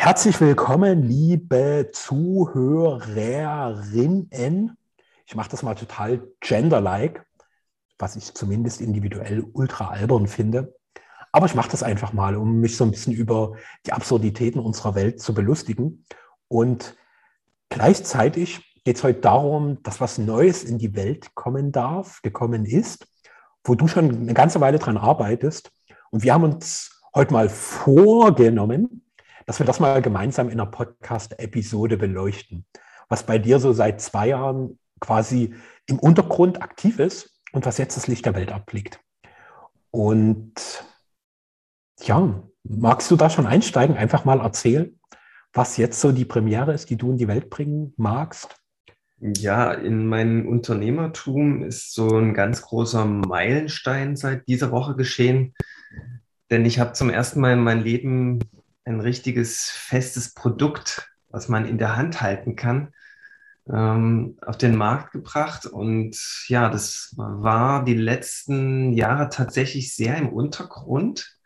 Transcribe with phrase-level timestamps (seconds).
[0.00, 4.76] Herzlich willkommen, liebe Zuhörerinnen.
[5.26, 7.24] Ich mache das mal total genderlike,
[7.98, 10.76] was ich zumindest individuell ultra albern finde.
[11.32, 13.56] Aber ich mache das einfach mal, um mich so ein bisschen über
[13.86, 16.04] die Absurditäten unserer Welt zu belustigen.
[16.46, 16.96] Und
[17.68, 23.08] gleichzeitig geht es heute darum, dass was Neues in die Welt kommen darf, gekommen ist,
[23.64, 25.72] wo du schon eine ganze Weile dran arbeitest.
[26.10, 29.02] Und wir haben uns heute mal vorgenommen,
[29.48, 32.66] dass wir das mal gemeinsam in einer Podcast-Episode beleuchten,
[33.08, 35.54] was bei dir so seit zwei Jahren quasi
[35.86, 39.00] im Untergrund aktiv ist und was jetzt das Licht der Welt abblickt.
[39.90, 40.52] Und
[42.02, 45.00] ja, magst du da schon einsteigen, einfach mal erzählen,
[45.54, 48.54] was jetzt so die Premiere ist, die du in die Welt bringen magst?
[49.18, 55.54] Ja, in meinem Unternehmertum ist so ein ganz großer Meilenstein seit dieser Woche geschehen,
[56.50, 58.40] denn ich habe zum ersten Mal in meinem Leben
[58.88, 62.94] ein richtiges festes Produkt, was man in der Hand halten kann,
[63.70, 65.66] ähm, auf den Markt gebracht.
[65.66, 66.16] Und
[66.48, 71.38] ja, das war die letzten Jahre tatsächlich sehr im Untergrund.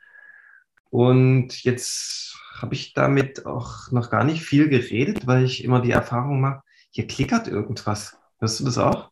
[0.91, 5.91] Und jetzt habe ich damit auch noch gar nicht viel geredet, weil ich immer die
[5.91, 8.19] Erfahrung mache, hier klickert irgendwas.
[8.39, 9.11] Hörst du das auch?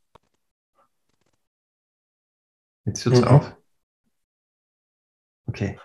[2.85, 3.29] Jetzt hört es mhm.
[3.29, 3.57] auf.
[5.47, 5.79] Okay.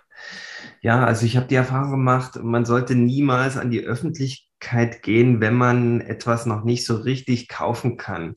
[0.86, 5.56] Ja, also ich habe die Erfahrung gemacht, man sollte niemals an die Öffentlichkeit gehen, wenn
[5.56, 8.36] man etwas noch nicht so richtig kaufen kann.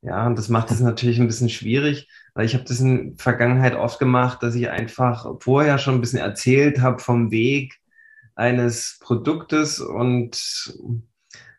[0.00, 3.18] Ja, und das macht es natürlich ein bisschen schwierig, weil ich habe das in der
[3.18, 7.74] Vergangenheit oft gemacht, dass ich einfach vorher schon ein bisschen erzählt habe vom Weg
[8.36, 10.74] eines Produktes und,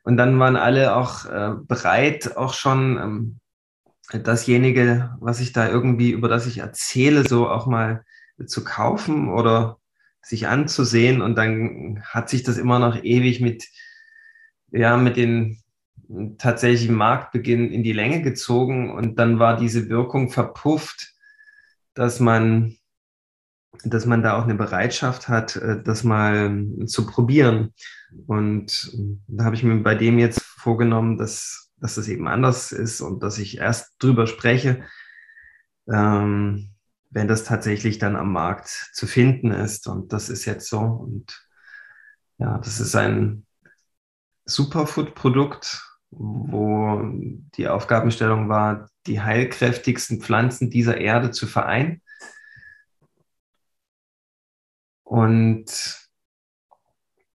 [0.01, 6.09] und dann waren alle auch äh, bereit, auch schon ähm, dasjenige, was ich da irgendwie,
[6.09, 8.03] über das ich erzähle, so auch mal
[8.47, 9.77] zu kaufen oder
[10.27, 13.67] sich anzusehen und dann hat sich das immer noch ewig mit,
[14.71, 15.61] ja, mit den
[16.37, 21.13] tatsächlichen Marktbeginn in die Länge gezogen und dann war diese Wirkung verpufft,
[21.93, 22.75] dass man,
[23.83, 27.73] dass man da auch eine Bereitschaft hat, äh, das mal zu probieren.
[28.25, 28.91] Und
[29.27, 33.23] da habe ich mir bei dem jetzt vorgenommen, dass, dass das eben anders ist und
[33.23, 34.83] dass ich erst drüber spreche,
[35.91, 36.76] ähm,
[37.09, 39.87] wenn das tatsächlich dann am Markt zu finden ist.
[39.87, 40.79] Und das ist jetzt so.
[40.79, 41.47] Und
[42.37, 43.45] ja, das ist ein
[44.45, 47.01] Superfood-Produkt, wo
[47.55, 52.01] die Aufgabenstellung war, die heilkräftigsten Pflanzen dieser Erde zu vereinen.
[55.03, 56.07] Und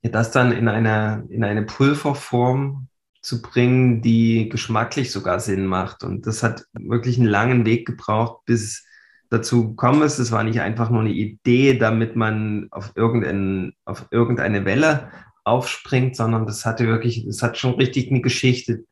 [0.01, 2.87] das dann in eine, in eine Pulverform
[3.21, 6.03] zu bringen, die geschmacklich sogar Sinn macht.
[6.03, 8.85] Und das hat wirklich einen langen Weg gebraucht, bis
[9.29, 10.19] dazu gekommen ist.
[10.19, 15.11] Es war nicht einfach nur eine Idee, damit man auf, irgendein, auf irgendeine Welle
[15.43, 18.85] aufspringt, sondern das hatte wirklich, es hat schon richtig eine Geschichte,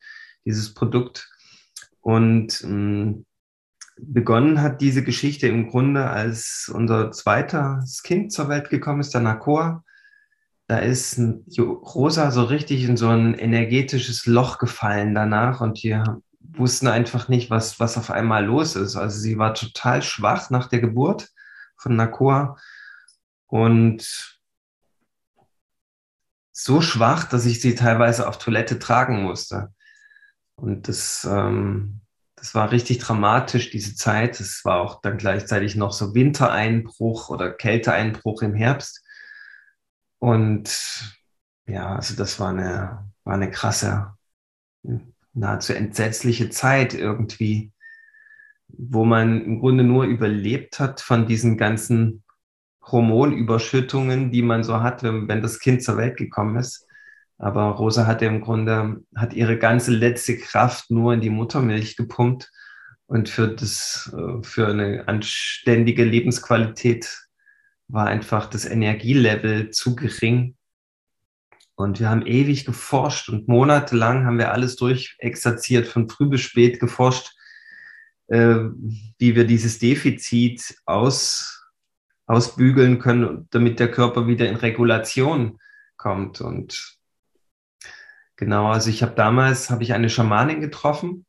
[0.46, 1.30] dieses Produkt.
[2.02, 3.26] Und ähm,
[3.98, 9.22] begonnen hat diese Geschichte im Grunde, als unser zweites Kind zur Welt gekommen ist, der
[9.22, 9.84] Nakor.
[10.68, 11.20] Da ist
[11.58, 16.22] Rosa so richtig in so ein energetisches Loch gefallen danach und hier
[16.54, 18.96] wussten einfach nicht, was, was auf einmal los ist.
[18.96, 21.30] Also sie war total schwach nach der Geburt
[21.78, 22.58] von Nakoa
[23.48, 24.38] und
[26.52, 29.74] so schwach, dass ich sie teilweise auf Toilette tragen musste.
[30.56, 32.02] Und das, ähm,
[32.36, 34.40] das war richtig dramatisch, diese Zeit.
[34.40, 39.04] Es war auch dann gleichzeitig noch so Wintereinbruch oder Kälteeinbruch im Herbst.
[40.20, 41.16] Und
[41.68, 44.16] ja, also das war eine, war eine krasse,
[45.38, 47.72] nahezu entsetzliche Zeit irgendwie,
[48.68, 52.24] wo man im Grunde nur überlebt hat von diesen ganzen
[52.84, 56.88] Hormonüberschüttungen, die man so hat, wenn, wenn das Kind zur Welt gekommen ist.
[57.38, 62.52] Aber Rosa hatte im Grunde, hat ihre ganze letzte Kraft nur in die Muttermilch gepumpt
[63.06, 67.26] und für das, äh, für eine anständige Lebensqualität
[67.88, 70.57] war einfach das Energielevel zu gering,
[71.78, 76.80] und wir haben ewig geforscht und monatelang haben wir alles durchexerziert, von früh bis spät
[76.80, 77.36] geforscht,
[78.30, 78.56] äh,
[79.20, 81.70] wie wir dieses Defizit aus,
[82.26, 85.60] ausbügeln können, damit der Körper wieder in Regulation
[85.98, 86.42] kommt.
[86.42, 86.98] Und
[88.38, 91.28] genau, also ich habe damals, habe ich eine Schamanin getroffen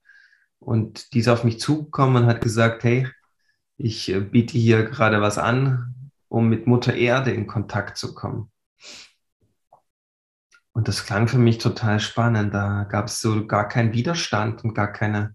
[0.60, 3.06] und die ist auf mich zugekommen und hat gesagt, hey,
[3.76, 8.50] ich äh, biete hier gerade was an, um mit Mutter Erde in Kontakt zu kommen.
[10.72, 12.54] Und das klang für mich total spannend.
[12.54, 15.34] Da gab es so gar keinen Widerstand und gar keine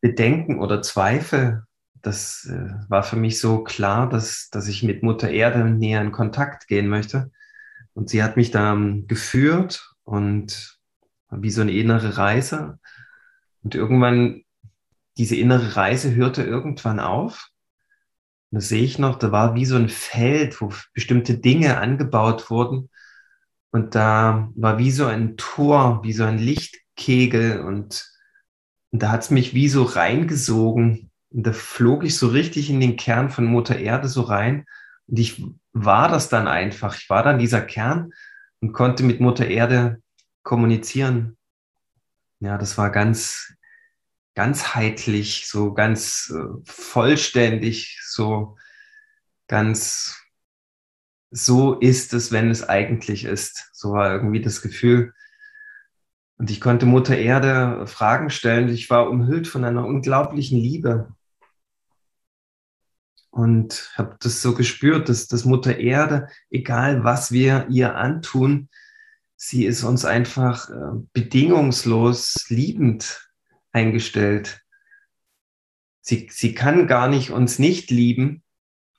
[0.00, 1.64] Bedenken oder Zweifel.
[2.02, 6.12] Das äh, war für mich so klar, dass, dass ich mit Mutter Erde näher in
[6.12, 7.30] Kontakt gehen möchte.
[7.92, 10.78] Und sie hat mich da ähm, geführt und
[11.30, 12.78] wie so eine innere Reise.
[13.62, 14.42] Und irgendwann,
[15.18, 17.50] diese innere Reise hörte irgendwann auf.
[18.50, 22.50] Und das sehe ich noch, da war wie so ein Feld, wo bestimmte Dinge angebaut
[22.50, 22.89] wurden.
[23.72, 27.60] Und da war wie so ein Tor, wie so ein Lichtkegel.
[27.60, 28.10] Und,
[28.90, 31.10] und da hat es mich wie so reingesogen.
[31.30, 34.64] Und da flog ich so richtig in den Kern von Mutter Erde so rein.
[35.06, 36.96] Und ich war das dann einfach.
[36.96, 38.12] Ich war dann dieser Kern
[38.60, 40.02] und konnte mit Mutter Erde
[40.42, 41.36] kommunizieren.
[42.40, 43.54] Ja, das war ganz,
[44.34, 48.56] ganzheitlich, so ganz äh, vollständig, so
[49.46, 50.19] ganz,
[51.30, 53.70] so ist es, wenn es eigentlich ist.
[53.72, 55.12] So war irgendwie das Gefühl.
[56.36, 58.68] Und ich konnte Mutter Erde Fragen stellen.
[58.68, 61.14] Ich war umhüllt von einer unglaublichen Liebe.
[63.30, 68.68] Und habe das so gespürt, dass, dass Mutter Erde, egal was wir ihr antun,
[69.36, 73.30] sie ist uns einfach äh, bedingungslos liebend
[73.70, 74.62] eingestellt.
[76.00, 78.42] Sie, sie kann gar nicht uns nicht lieben,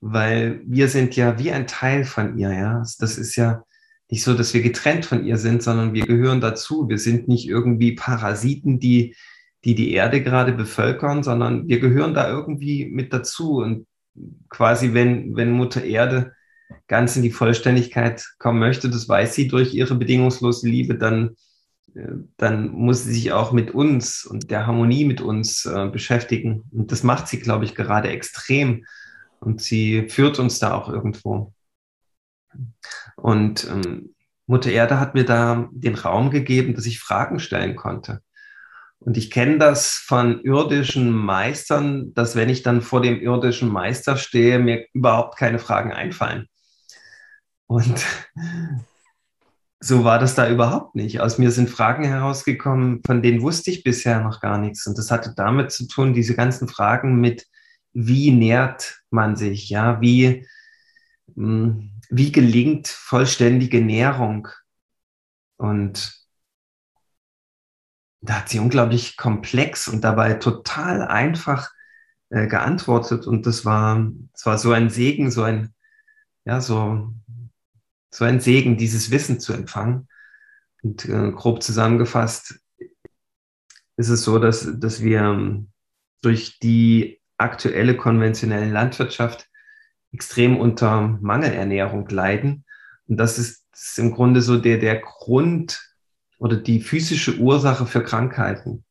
[0.01, 2.83] weil wir sind ja wie ein Teil von ihr, ja.
[2.99, 3.63] Das ist ja
[4.09, 6.89] nicht so, dass wir getrennt von ihr sind, sondern wir gehören dazu.
[6.89, 9.15] Wir sind nicht irgendwie Parasiten, die
[9.63, 13.57] die, die Erde gerade bevölkern, sondern wir gehören da irgendwie mit dazu.
[13.57, 13.85] Und
[14.49, 16.33] quasi, wenn, wenn Mutter Erde
[16.87, 21.35] ganz in die Vollständigkeit kommen möchte, das weiß sie durch ihre bedingungslose Liebe, dann,
[21.93, 22.07] äh,
[22.37, 26.63] dann muss sie sich auch mit uns und der Harmonie mit uns äh, beschäftigen.
[26.71, 28.85] Und das macht sie, glaube ich, gerade extrem.
[29.41, 31.53] Und sie führt uns da auch irgendwo.
[33.15, 34.13] Und ähm,
[34.45, 38.21] Mutter Erde hat mir da den Raum gegeben, dass ich Fragen stellen konnte.
[38.99, 44.15] Und ich kenne das von irdischen Meistern, dass wenn ich dann vor dem irdischen Meister
[44.15, 46.47] stehe, mir überhaupt keine Fragen einfallen.
[47.65, 48.05] Und
[49.79, 51.19] so war das da überhaupt nicht.
[51.19, 54.85] Aus mir sind Fragen herausgekommen, von denen wusste ich bisher noch gar nichts.
[54.85, 57.47] Und das hatte damit zu tun, diese ganzen Fragen mit,
[57.93, 60.47] wie nährt man sich, ja, wie,
[61.35, 64.47] hm, wie gelingt vollständige Nährung?
[65.57, 66.13] Und
[68.21, 71.71] da hat sie unglaublich komplex und dabei total einfach
[72.29, 73.27] äh, geantwortet.
[73.27, 75.73] Und das war, das war so ein Segen, so ein,
[76.45, 77.13] ja, so
[78.13, 80.07] so ein Segen, dieses Wissen zu empfangen.
[80.83, 82.59] Und äh, grob zusammengefasst
[83.97, 85.71] ist es so, dass, dass wir ähm,
[86.21, 89.47] durch die aktuelle konventionelle Landwirtschaft
[90.13, 92.65] extrem unter Mangelernährung leiden.
[93.07, 95.81] Und das ist, ist im Grunde so der, der Grund
[96.37, 98.83] oder die physische Ursache für Krankheiten.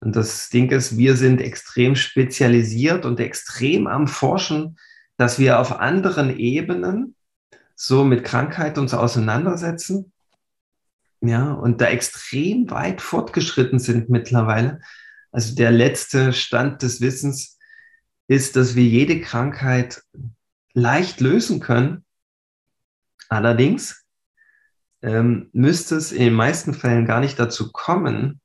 [0.00, 4.78] Und das Ding ist, wir sind extrem spezialisiert und extrem am Forschen,
[5.16, 7.16] dass wir auf anderen Ebenen
[7.74, 10.12] so mit Krankheit uns auseinandersetzen.
[11.20, 14.80] Ja, und da extrem weit fortgeschritten sind mittlerweile.
[15.32, 17.57] Also der letzte Stand des Wissens
[18.28, 20.02] ist, dass wir jede Krankheit
[20.72, 22.04] leicht lösen können.
[23.28, 24.04] Allerdings
[25.02, 28.40] ähm, müsste es in den meisten Fällen gar nicht dazu kommen,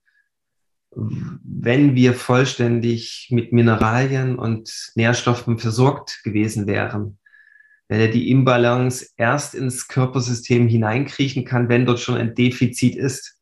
[0.95, 7.19] wenn wir vollständig mit Mineralien und Nährstoffen versorgt gewesen wären
[7.93, 13.32] wenn er die Imbalance erst ins Körpersystem hineinkriechen kann, wenn dort schon ein Defizit ist.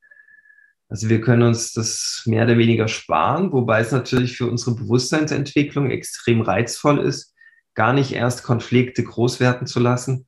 [0.91, 5.89] Also wir können uns das mehr oder weniger sparen, wobei es natürlich für unsere Bewusstseinsentwicklung
[5.89, 7.33] extrem reizvoll ist,
[7.75, 10.27] gar nicht erst Konflikte groß werden zu lassen,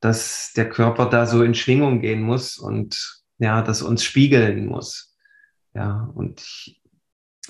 [0.00, 5.14] dass der Körper da so in Schwingung gehen muss und ja, das uns spiegeln muss.
[5.74, 6.80] Ja, und ich,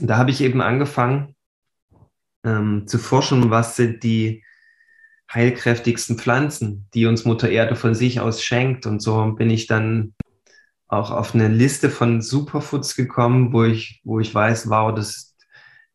[0.01, 1.37] da habe ich eben angefangen
[2.43, 4.45] ähm, zu forschen, was sind die
[5.33, 8.85] heilkräftigsten Pflanzen, die uns Mutter Erde von sich aus schenkt.
[8.85, 10.15] Und so bin ich dann
[10.89, 15.37] auch auf eine Liste von Superfoods gekommen, wo ich, wo ich weiß, wow, das,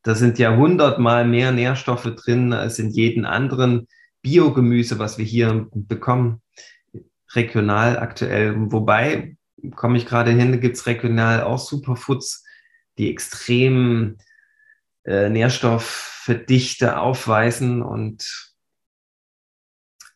[0.04, 3.88] da sind ja hundertmal mehr Nährstoffe drin als in jedem anderen
[4.22, 6.42] Biogemüse, was wir hier bekommen,
[7.34, 8.56] regional aktuell.
[8.72, 9.36] Wobei,
[9.76, 12.46] komme ich gerade hin, gibt es regional auch Superfoods,
[13.00, 14.18] die extrem
[15.06, 18.54] äh, Nährstoffdichte aufweisen und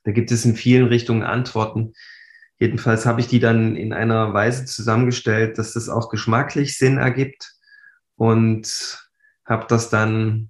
[0.04, 1.94] da gibt es in vielen Richtungen Antworten.
[2.60, 7.54] Jedenfalls habe ich die dann in einer Weise zusammengestellt, dass das auch geschmacklich Sinn ergibt
[8.16, 9.00] und
[9.46, 10.50] habe das dann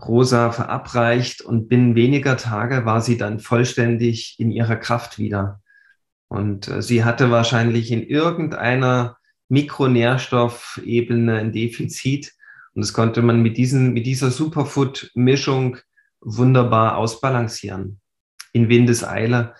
[0.00, 5.60] Rosa verabreicht und binnen weniger Tage war sie dann vollständig in ihrer Kraft wieder.
[6.28, 9.16] Und äh, sie hatte wahrscheinlich in irgendeiner
[9.48, 12.32] Mikronährstoffebene ein Defizit
[12.76, 15.78] und das konnte man mit, diesen, mit dieser Superfood-Mischung
[16.20, 18.00] wunderbar ausbalancieren
[18.52, 19.54] in Windeseile.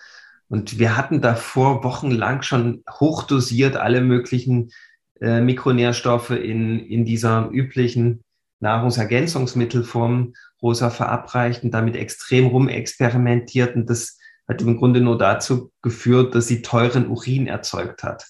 [0.49, 4.71] Und wir hatten davor wochenlang schon hochdosiert alle möglichen
[5.19, 8.23] äh, Mikronährstoffe in, in dieser üblichen
[8.59, 13.75] Nahrungsergänzungsmittelform rosa verabreicht und damit extrem rumexperimentiert.
[13.75, 18.25] Und das hat im Grunde nur dazu geführt, dass sie teuren Urin erzeugt hat.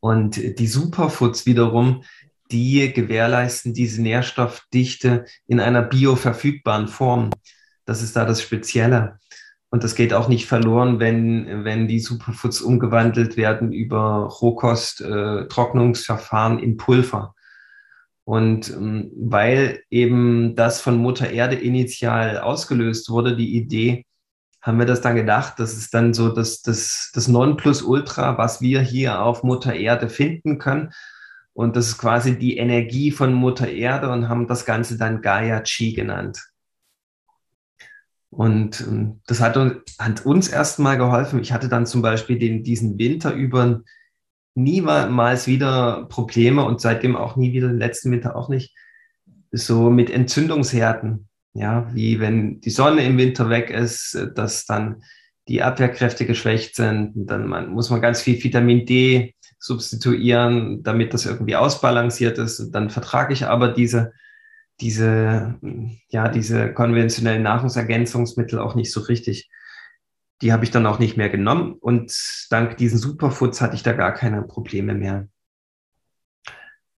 [0.00, 2.02] Und die Superfoods wiederum,
[2.50, 7.30] die gewährleisten diese Nährstoffdichte in einer bioverfügbaren Form.
[7.84, 9.18] Das ist da das Spezielle.
[9.72, 16.62] Und das geht auch nicht verloren, wenn, wenn die Superfoods umgewandelt werden über Rohkost-Trocknungsverfahren äh,
[16.62, 17.34] in Pulver.
[18.24, 24.04] Und ähm, weil eben das von Mutter Erde initial ausgelöst wurde, die Idee,
[24.60, 28.82] haben wir das dann gedacht, das ist dann so das, das, das Nonplusultra, was wir
[28.82, 30.90] hier auf Mutter Erde finden können.
[31.54, 35.62] Und das ist quasi die Energie von Mutter Erde und haben das Ganze dann Gaia
[35.62, 36.51] Chi genannt.
[38.32, 41.40] Und ähm, das hat uns, hat uns erstmal geholfen.
[41.40, 43.82] Ich hatte dann zum Beispiel den, diesen Winter über
[44.54, 48.74] niemals wieder Probleme und seitdem auch nie wieder, den letzten Winter auch nicht,
[49.50, 51.28] so mit Entzündungsherden.
[51.52, 55.02] Ja, wie wenn die Sonne im Winter weg ist, dass dann
[55.46, 57.12] die Abwehrkräfte geschwächt sind.
[57.14, 62.60] Dann man, muss man ganz viel Vitamin D substituieren, damit das irgendwie ausbalanciert ist.
[62.60, 64.14] Und dann vertrage ich aber diese,
[64.80, 65.58] diese,
[66.08, 69.50] ja, diese konventionellen Nahrungsergänzungsmittel auch nicht so richtig.
[70.40, 72.12] Die habe ich dann auch nicht mehr genommen und
[72.50, 75.28] dank diesen Superfoods hatte ich da gar keine Probleme mehr.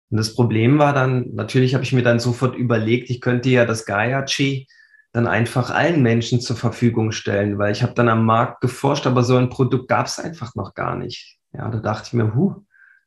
[0.10, 3.66] Und das Problem war dann, natürlich habe ich mir dann sofort überlegt, ich könnte ja
[3.66, 4.68] das Gaia-Chi
[5.12, 9.24] dann einfach allen Menschen zur Verfügung stellen, weil ich habe dann am Markt geforscht, aber
[9.24, 11.38] so ein Produkt gab es einfach noch gar nicht.
[11.52, 12.64] Ja, da dachte ich mir, huh,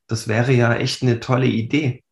[0.06, 2.04] das wäre ja echt eine tolle Idee.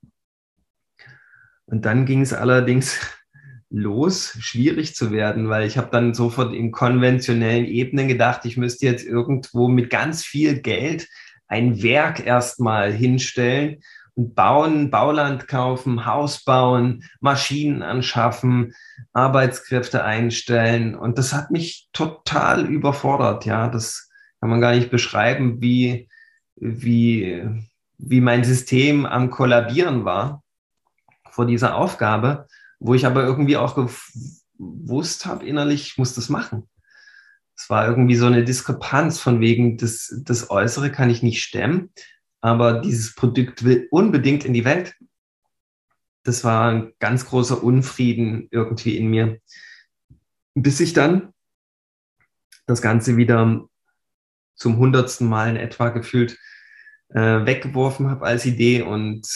[1.66, 2.98] Und dann ging es allerdings
[3.70, 8.86] los, schwierig zu werden, weil ich habe dann sofort in konventionellen Ebenen gedacht, ich müsste
[8.86, 11.08] jetzt irgendwo mit ganz viel Geld
[11.48, 13.82] ein Werk erstmal hinstellen
[14.14, 18.74] und bauen, Bauland kaufen, Haus bauen, Maschinen anschaffen,
[19.12, 20.94] Arbeitskräfte einstellen.
[20.94, 23.44] Und das hat mich total überfordert.
[23.44, 24.08] Ja, das
[24.40, 26.08] kann man gar nicht beschreiben, wie,
[26.54, 27.42] wie,
[27.98, 30.43] wie mein System am Kollabieren war
[31.34, 32.46] vor dieser Aufgabe
[32.84, 33.74] wo ich aber irgendwie auch
[34.58, 36.68] gewusst habe, innerlich, ich muss das machen.
[37.56, 41.90] Es war irgendwie so eine Diskrepanz von wegen, das, das Äußere kann ich nicht stemmen,
[42.42, 44.94] aber dieses Produkt will unbedingt in die Welt.
[46.24, 49.40] Das war ein ganz großer Unfrieden irgendwie in mir.
[50.54, 51.32] Bis ich dann
[52.66, 53.66] das Ganze wieder
[54.56, 56.38] zum hundertsten Mal in etwa gefühlt
[57.08, 59.26] äh, weggeworfen habe als Idee und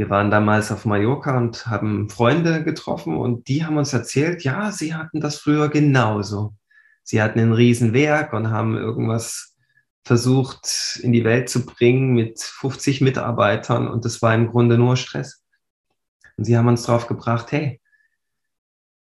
[0.00, 4.72] wir waren damals auf Mallorca und haben Freunde getroffen und die haben uns erzählt, ja,
[4.72, 6.54] sie hatten das früher genauso.
[7.02, 9.58] Sie hatten ein Riesenwerk und haben irgendwas
[10.02, 14.96] versucht in die Welt zu bringen mit 50 Mitarbeitern und das war im Grunde nur
[14.96, 15.44] Stress.
[16.38, 17.78] Und sie haben uns darauf gebracht, hey,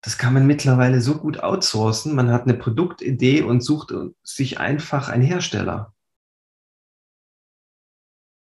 [0.03, 2.15] das kann man mittlerweile so gut outsourcen.
[2.15, 5.92] Man hat eine Produktidee und sucht sich einfach einen Hersteller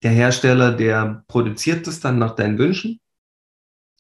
[0.02, 3.00] der Hersteller, der produziert das dann nach deinen Wünschen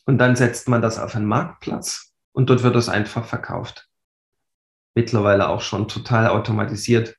[0.04, 3.88] und dann setzt man das auf einen Marktplatz und dort wird es einfach verkauft.
[4.94, 7.16] Mittlerweile auch schon total automatisiert,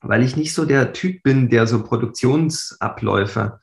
[0.00, 3.60] weil ich nicht so der Typ bin, der so Produktionsabläufe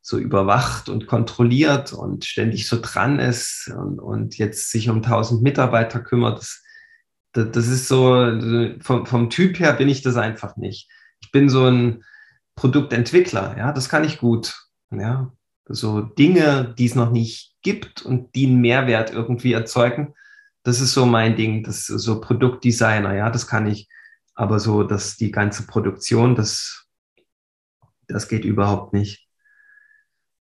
[0.00, 5.42] so überwacht und kontrolliert und ständig so dran ist und, und jetzt sich um tausend
[5.42, 6.38] Mitarbeiter kümmert.
[6.38, 6.62] Das,
[7.32, 10.90] das, das ist so, vom, vom Typ her bin ich das einfach nicht.
[11.20, 12.04] Ich bin so ein,
[12.58, 14.54] Produktentwickler, ja, das kann ich gut.
[14.90, 15.32] Ja,
[15.68, 20.14] so Dinge, die es noch nicht gibt und die einen Mehrwert irgendwie erzeugen,
[20.64, 23.88] das ist so mein Ding, das ist so Produktdesigner, ja, das kann ich.
[24.34, 26.88] Aber so, dass die ganze Produktion, das,
[28.08, 29.28] das geht überhaupt nicht.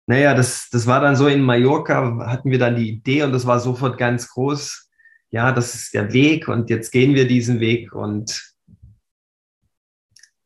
[0.06, 3.48] Naja, das, das war dann so in Mallorca, hatten wir dann die Idee und das
[3.48, 4.89] war sofort ganz groß.
[5.30, 8.50] Ja, das ist der Weg und jetzt gehen wir diesen Weg und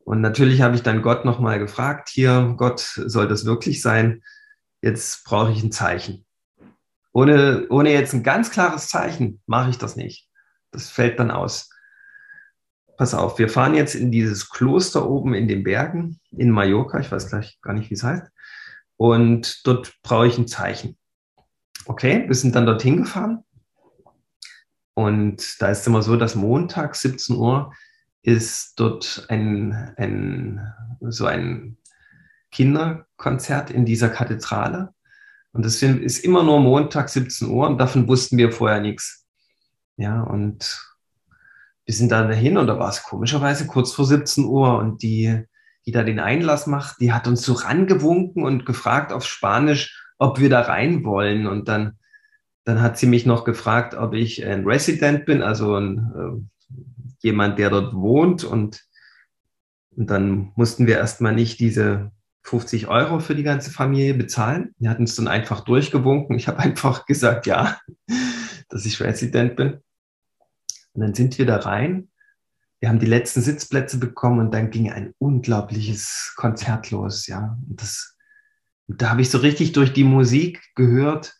[0.06, 4.22] und natürlich habe ich dann Gott nochmal gefragt, hier, Gott, soll das wirklich sein?
[4.80, 6.24] Jetzt brauche ich ein Zeichen.
[7.12, 10.28] Ohne, ohne jetzt ein ganz klares Zeichen mache ich das nicht.
[10.70, 11.70] Das fällt dann aus.
[12.96, 17.00] Pass auf, wir fahren jetzt in dieses Kloster oben in den Bergen in Mallorca.
[17.00, 18.30] Ich weiß gleich gar nicht, wie es heißt.
[18.96, 20.96] Und dort brauche ich ein Zeichen.
[21.84, 23.42] Okay, wir sind dann dorthin gefahren.
[24.94, 27.72] Und da ist es immer so, dass Montag 17 Uhr
[28.26, 30.60] ist dort ein, ein,
[31.00, 31.76] so ein
[32.50, 34.92] Kinderkonzert in dieser Kathedrale.
[35.52, 39.24] Und das ist immer nur Montag 17 Uhr und davon wussten wir vorher nichts.
[39.96, 40.84] Ja, und
[41.84, 45.44] wir sind dann dahin und da war es komischerweise kurz vor 17 Uhr und die,
[45.86, 50.40] die da den Einlass macht, die hat uns so rangewunken und gefragt auf Spanisch, ob
[50.40, 51.46] wir da rein wollen.
[51.46, 51.96] Und dann,
[52.64, 56.55] dann hat sie mich noch gefragt, ob ich ein Resident bin, also ein, äh,
[57.26, 58.44] jemand, der dort wohnt.
[58.44, 58.86] Und,
[59.90, 62.12] und dann mussten wir erstmal nicht diese
[62.44, 64.74] 50 Euro für die ganze Familie bezahlen.
[64.78, 66.36] Die hatten es dann einfach durchgewunken.
[66.36, 67.78] Ich habe einfach gesagt, ja,
[68.70, 69.80] dass ich Resident bin.
[70.94, 72.08] Und dann sind wir da rein.
[72.80, 77.58] Wir haben die letzten Sitzplätze bekommen und dann ging ein unglaubliches Konzert los, ja.
[77.68, 78.16] Und das,
[78.86, 81.34] und da habe ich so richtig durch die Musik gehört,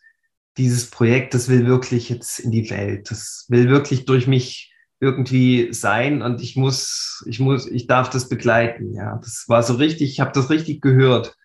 [0.57, 3.11] dieses Projekt, das will wirklich jetzt in die Welt.
[3.11, 8.29] Das will wirklich durch mich irgendwie sein und ich muss, ich muss, ich darf das
[8.29, 8.93] begleiten.
[8.93, 11.35] Ja, das war so richtig, ich habe das richtig gehört.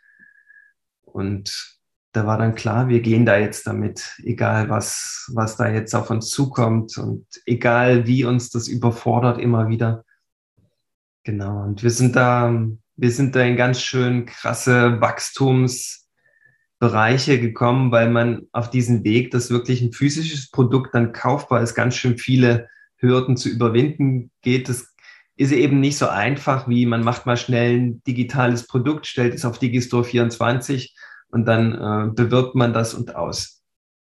[1.02, 1.78] Und
[2.12, 6.11] da war dann klar, wir gehen da jetzt damit, egal was, was da jetzt auf
[6.11, 10.04] uns zukommt und egal wie uns das überfordert immer wieder.
[11.25, 11.62] Genau.
[11.62, 12.52] Und wir sind da,
[12.97, 19.50] wir sind da in ganz schön krasse Wachstumsbereiche gekommen, weil man auf diesen Weg, dass
[19.50, 22.68] wirklich ein physisches Produkt dann kaufbar ist, ganz schön viele
[23.02, 24.68] Hürden zu überwinden geht.
[24.68, 24.94] Das
[25.37, 29.44] ist eben nicht so einfach, wie man macht mal schnell ein digitales Produkt, stellt es
[29.44, 30.97] auf Digistore 24
[31.30, 33.62] und dann äh, bewirbt man das und aus.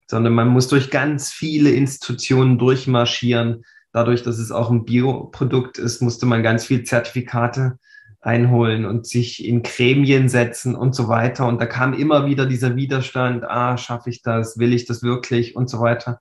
[0.08, 3.64] Sondern man muss durch ganz viele Institutionen durchmarschieren.
[3.92, 7.78] Dadurch, dass es auch ein Bioprodukt ist, musste man ganz viel Zertifikate
[8.20, 11.46] einholen und sich in Gremien setzen und so weiter.
[11.46, 15.56] Und da kam immer wieder dieser Widerstand, ah, schaffe ich das, will ich das wirklich
[15.56, 16.20] und so weiter.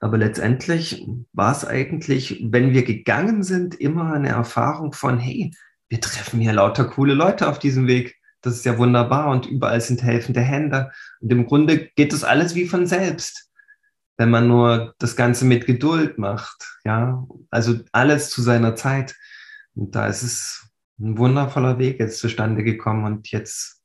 [0.00, 5.52] Aber letztendlich war es eigentlich, wenn wir gegangen sind, immer eine Erfahrung von, hey,
[5.88, 9.80] wir treffen hier lauter coole Leute auf diesem Weg das ist ja wunderbar und überall
[9.80, 10.92] sind helfende Hände.
[11.20, 13.50] Und im Grunde geht das alles wie von selbst,
[14.16, 16.78] wenn man nur das Ganze mit Geduld macht.
[16.84, 19.16] Ja, also alles zu seiner Zeit.
[19.74, 20.68] Und da ist es
[21.00, 23.82] ein wundervoller Weg jetzt zustande gekommen und jetzt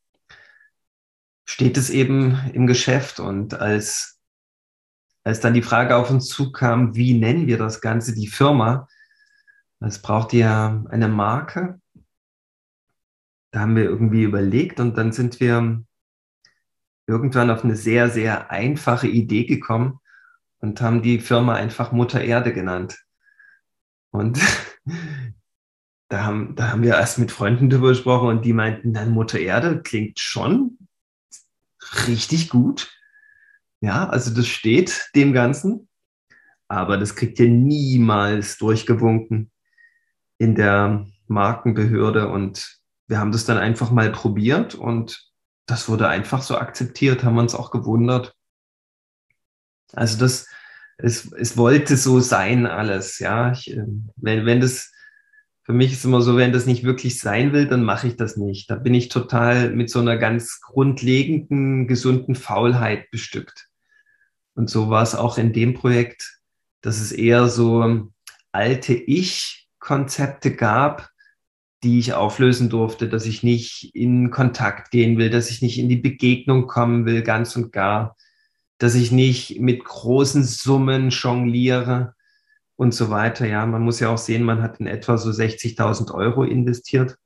[1.45, 4.19] steht es eben im Geschäft und als,
[5.23, 8.87] als dann die Frage auf uns zukam, wie nennen wir das Ganze, die Firma,
[9.79, 11.79] es braucht ja eine Marke,
[13.51, 15.83] da haben wir irgendwie überlegt und dann sind wir
[17.05, 19.99] irgendwann auf eine sehr, sehr einfache Idee gekommen
[20.59, 23.03] und haben die Firma einfach Mutter Erde genannt.
[24.11, 24.39] Und
[26.09, 29.39] da haben, da haben wir erst mit Freunden drüber gesprochen und die meinten, dann Mutter
[29.39, 30.77] Erde klingt schon
[32.07, 32.91] richtig gut.
[33.83, 35.89] Ja, also das steht dem Ganzen,
[36.69, 39.51] aber das kriegt ihr niemals durchgewunken
[40.37, 45.29] in der Markenbehörde und wir haben das dann einfach mal probiert und
[45.65, 48.33] das wurde einfach so akzeptiert, haben uns auch gewundert.
[49.91, 50.47] Also das,
[50.97, 53.51] es, es wollte so sein alles, ja.
[53.51, 53.83] Ich, äh,
[54.15, 54.93] wenn, wenn das,
[55.63, 58.37] für mich ist immer so, wenn das nicht wirklich sein will, dann mache ich das
[58.37, 58.69] nicht.
[58.69, 63.67] Da bin ich total mit so einer ganz grundlegenden, gesunden Faulheit bestückt.
[64.55, 66.39] Und so war es auch in dem Projekt,
[66.81, 68.09] dass es eher so
[68.51, 71.09] alte Ich-Konzepte gab,
[71.83, 75.89] die ich auflösen durfte, dass ich nicht in Kontakt gehen will, dass ich nicht in
[75.89, 78.15] die Begegnung kommen will, ganz und gar,
[78.77, 82.15] dass ich nicht mit großen Summen jongliere
[82.75, 83.45] und so weiter.
[83.45, 87.17] Ja, man muss ja auch sehen, man hat in etwa so 60.000 Euro investiert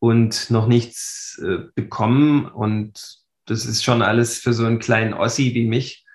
[0.00, 2.46] und noch nichts äh, bekommen.
[2.46, 3.20] Und
[3.50, 6.06] das ist schon alles für so einen kleinen Ossi wie mich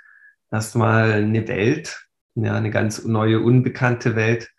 [0.52, 4.50] erstmal eine Welt, ja, eine ganz neue, unbekannte Welt.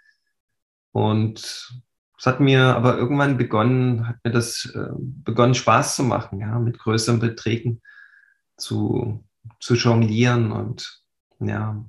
[0.93, 1.75] Und
[2.19, 6.59] es hat mir aber irgendwann begonnen, hat mir das äh, begonnen Spaß zu machen, ja,
[6.59, 7.81] mit größeren Beträgen
[8.59, 9.25] zu,
[9.59, 11.03] zu jonglieren und
[11.39, 11.83] ja,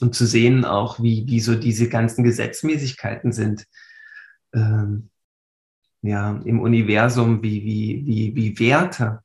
[0.00, 3.66] und zu sehen auch, wie, wie so diese ganzen Gesetzmäßigkeiten sind,
[4.52, 5.10] ähm,
[6.02, 9.22] ja, im Universum, wie, wie, wie, wie Werte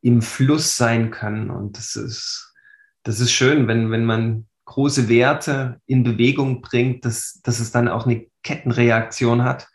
[0.00, 1.50] im Fluss sein können.
[1.50, 2.54] Und das ist,
[3.02, 7.88] das ist schön, wenn, wenn man große Werte in Bewegung bringt, dass, dass es dann
[7.88, 9.68] auch eine Kettenreaktion hat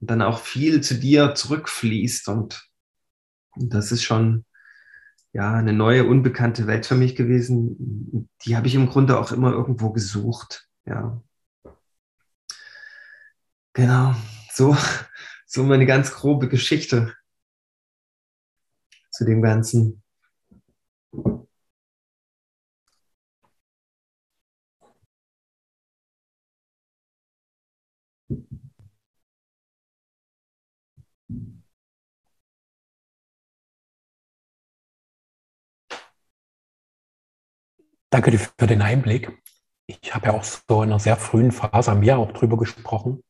[0.00, 2.28] und dann auch viel zu dir zurückfließt.
[2.28, 2.68] Und,
[3.52, 4.44] und das ist schon
[5.32, 8.28] ja eine neue, unbekannte Welt für mich gewesen.
[8.42, 10.68] Die habe ich im Grunde auch immer irgendwo gesucht.
[10.84, 11.22] Ja.
[13.72, 14.14] Genau.
[14.52, 14.76] So,
[15.46, 17.14] so meine ganz grobe Geschichte
[19.14, 20.02] zu dem Ganzen.
[38.10, 39.30] Danke für den Einblick.
[39.86, 43.22] ich habe ja auch so in einer sehr frühen Phase haben wir auch drüber gesprochen,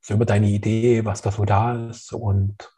[0.00, 2.70] so über deine Idee, was da so da ist und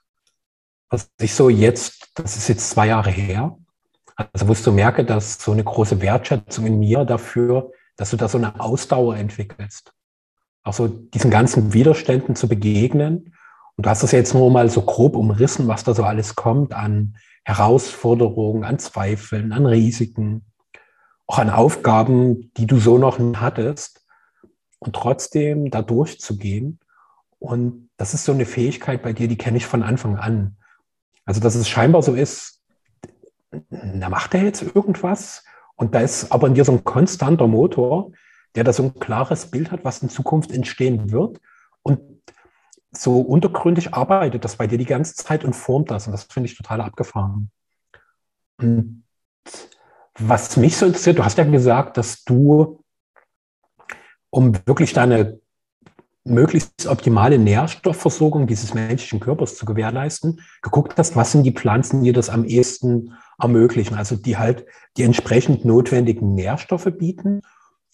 [0.92, 3.57] was ich so jetzt, das ist jetzt zwei Jahre her,
[4.14, 8.18] also wo ich so merke, dass so eine große Wertschätzung in mir dafür, dass du
[8.18, 9.94] da so eine Ausdauer entwickelst.
[10.64, 13.35] Auch so diesen ganzen Widerständen zu begegnen.
[13.76, 16.74] Und du hast das jetzt nur mal so grob umrissen, was da so alles kommt
[16.74, 20.44] an Herausforderungen, an Zweifeln, an Risiken,
[21.26, 24.05] auch an Aufgaben, die du so noch nicht hattest.
[24.78, 26.81] Und trotzdem da durchzugehen.
[27.38, 30.57] Und das ist so eine Fähigkeit bei dir, die kenne ich von Anfang an.
[31.24, 32.62] Also, dass es scheinbar so ist,
[33.70, 35.44] da macht er jetzt irgendwas
[35.76, 38.12] und da ist aber in dir so ein konstanter Motor,
[38.54, 41.40] der da so ein klares Bild hat, was in Zukunft entstehen wird
[41.82, 42.00] und
[42.90, 46.48] so untergründig arbeitet das bei dir die ganze Zeit und formt das und das finde
[46.48, 47.50] ich total abgefahren.
[48.58, 49.04] Und
[50.18, 52.85] was mich so interessiert, du hast ja gesagt, dass du,
[54.30, 55.40] um wirklich deine
[56.24, 62.12] möglichst optimale Nährstoffversorgung dieses menschlichen Körpers zu gewährleisten, geguckt hast, was sind die Pflanzen, die
[62.12, 64.64] das am ehesten ermöglichen, also die halt
[64.96, 67.42] die entsprechend notwendigen Nährstoffe bieten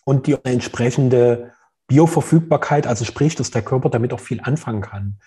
[0.04, 1.52] und die entsprechende
[1.86, 5.18] Bioverfügbarkeit, also sprich, dass der Körper damit auch viel anfangen kann,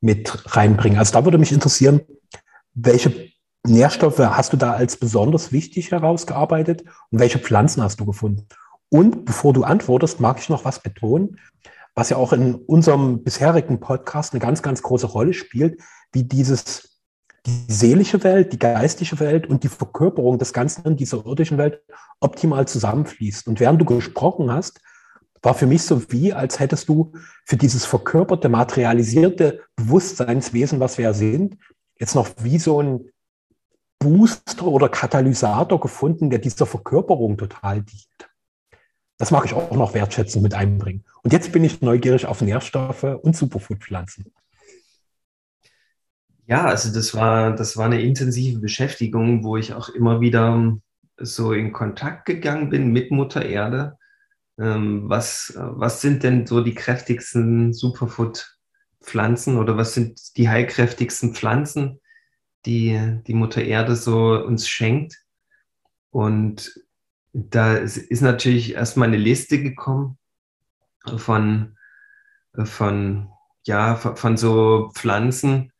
[0.00, 0.98] mit reinbringen.
[0.98, 2.02] Also da würde mich interessieren,
[2.74, 3.32] welche
[3.66, 8.46] Nährstoffe hast du da als besonders wichtig herausgearbeitet und welche Pflanzen hast du gefunden?
[8.90, 11.40] Und bevor du antwortest, mag ich noch was betonen,
[11.94, 15.80] was ja auch in unserem bisherigen Podcast eine ganz, ganz große Rolle spielt,
[16.12, 16.94] wie dieses
[17.46, 21.82] die seelische Welt, die geistige Welt und die Verkörperung des Ganzen in dieser irdischen Welt
[22.20, 23.46] optimal zusammenfließt.
[23.48, 24.80] Und während du gesprochen hast,
[25.42, 27.12] war für mich so wie, als hättest du
[27.44, 31.58] für dieses verkörperte, materialisierte Bewusstseinswesen, was wir ja sind,
[32.00, 33.10] jetzt noch wie so ein
[33.98, 38.33] Booster oder Katalysator gefunden, der dieser Verkörperung total dient.
[39.18, 41.04] Das mag ich auch noch wertschätzen mit einbringen.
[41.22, 44.32] Und jetzt bin ich neugierig auf Nährstoffe und Superfoodpflanzen.
[46.46, 50.76] Ja, also das war, das war eine intensive Beschäftigung, wo ich auch immer wieder
[51.16, 53.98] so in Kontakt gegangen bin mit Mutter Erde.
[54.58, 62.00] Ähm, was, was sind denn so die kräftigsten Superfood-Pflanzen oder was sind die heilkräftigsten Pflanzen,
[62.66, 65.24] die die Mutter Erde so uns schenkt?
[66.10, 66.74] Und
[67.34, 70.18] da ist natürlich erstmal eine Liste gekommen
[71.16, 71.76] von,
[72.62, 73.28] von,
[73.64, 75.72] ja, von so Pflanzen,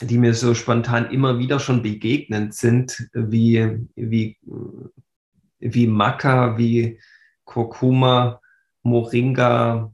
[0.00, 4.38] die mir so spontan immer wieder schon begegnet sind, wie, wie,
[5.58, 7.00] wie Maca, wie
[7.44, 8.40] Kurkuma,
[8.82, 9.92] Moringa,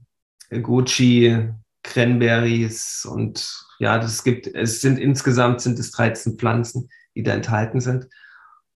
[0.63, 1.49] Gucci,
[1.83, 7.81] Cranberries und ja, das gibt, es sind insgesamt sind es 13 Pflanzen, die da enthalten
[7.81, 8.09] sind.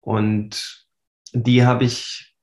[0.02, 0.81] Und
[1.34, 2.36] die habe ich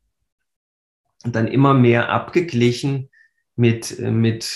[1.24, 3.10] dann immer mehr abgeglichen
[3.56, 4.54] mit, mit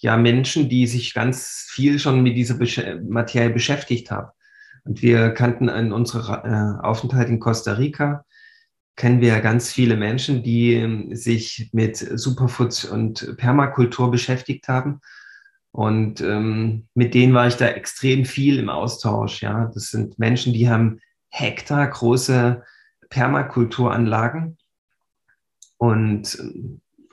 [0.00, 4.30] ja Menschen, die sich ganz viel schon mit dieser Besch Materie beschäftigt haben.
[4.84, 8.24] Und wir kannten in unserer äh, Aufenthalt in Costa Rica,
[8.96, 15.00] kennen wir ganz viele Menschen, die äh, sich mit Superfoods und Permakultur beschäftigt haben.
[15.72, 19.42] Und ähm, mit denen war ich da extrem viel im Austausch.
[19.42, 22.62] Ja, das sind Menschen, die haben Hektar große
[23.14, 24.58] Permakulturanlagen
[25.78, 26.36] und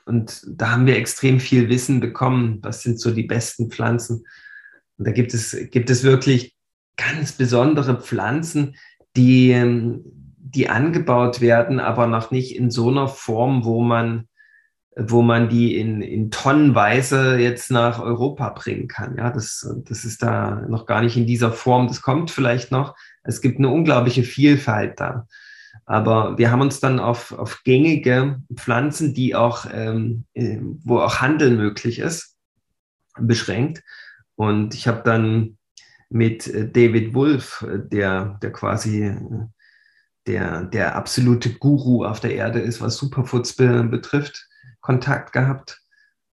[0.06, 2.60] und da haben wir extrem viel Wissen bekommen.
[2.64, 4.26] Was sind so die besten Pflanzen?
[4.98, 6.56] Und da gibt es, gibt es wirklich
[6.98, 8.76] ganz besondere Pflanzen,
[9.16, 9.56] die,
[10.38, 14.28] die angebaut werden, aber noch nicht in so einer Form, wo man,
[14.98, 19.18] wo man die in, in Tonnenweise jetzt nach Europa bringen kann.
[19.18, 21.88] Ja, das, das ist da noch gar nicht in dieser Form.
[21.88, 22.96] Das kommt vielleicht noch.
[23.24, 25.28] Es gibt eine unglaubliche Vielfalt da.
[25.86, 31.22] Aber wir haben uns dann auf, auf gängige Pflanzen, die auch, ähm, äh, wo auch
[31.22, 32.38] Handel möglich ist,
[33.20, 33.84] beschränkt.
[34.36, 35.58] Und ich habe dann
[36.10, 39.16] mit äh, David Wolf, äh, der, der quasi
[40.28, 44.48] der, der absolute Guru auf der Erde ist, was Superfoods be betrifft,
[44.80, 45.82] Kontakt gehabt.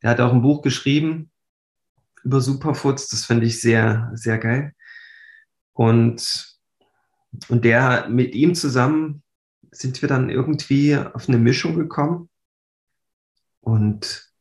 [0.02, 1.32] Er hat auch ein Buch geschrieben
[2.24, 4.74] über Superfoods, das finde ich sehr, sehr geil.
[5.74, 6.58] Und,
[7.48, 9.24] und der mit ihm zusammen
[9.77, 12.29] sind wir dann irgendwie auf eine Mischung gekommen
[13.61, 14.31] und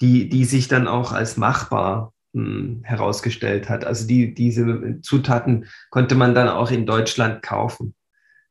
[0.00, 3.84] die, die sich dann auch als machbar mh, hm, herausgestellt hat.
[3.84, 7.94] Also die, diese Zutaten konnte man dann auch in Deutschland kaufen.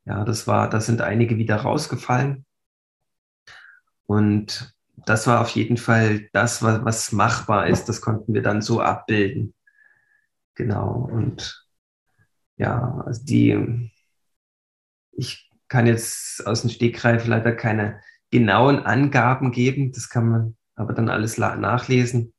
[0.04, 2.44] Ja, das war, da sind einige wieder rausgefallen.
[4.06, 4.74] Und
[5.06, 7.88] das war auf jeden Fall das, was, was machbar ist.
[7.88, 9.54] Das konnten wir dann so abbilden.
[10.54, 11.08] Genau.
[11.10, 11.66] Und
[12.56, 13.90] ja, also die,
[15.12, 19.92] ich kann jetzt aus dem Stegreif leider keine, genauen Angaben geben.
[19.92, 22.34] Das kann man aber dann alles nachlesen,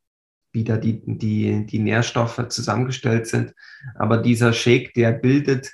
[0.51, 3.55] wie da die, die, die Nährstoffe zusammengestellt sind.
[3.95, 5.73] Aber dieser Shake, der bildet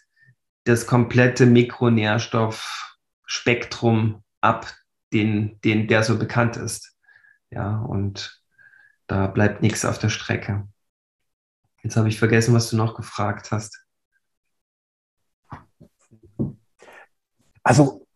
[0.64, 4.74] das komplette Mikronährstoffspektrum ab,
[5.14, 6.94] den, den, der so bekannt ist.
[7.50, 8.42] Ja, und
[9.08, 10.68] da bleibt nichts auf der Strecke.
[11.82, 13.87] Jetzt habe ich vergessen, was du noch gefragt hast.
[17.68, 18.08] Also,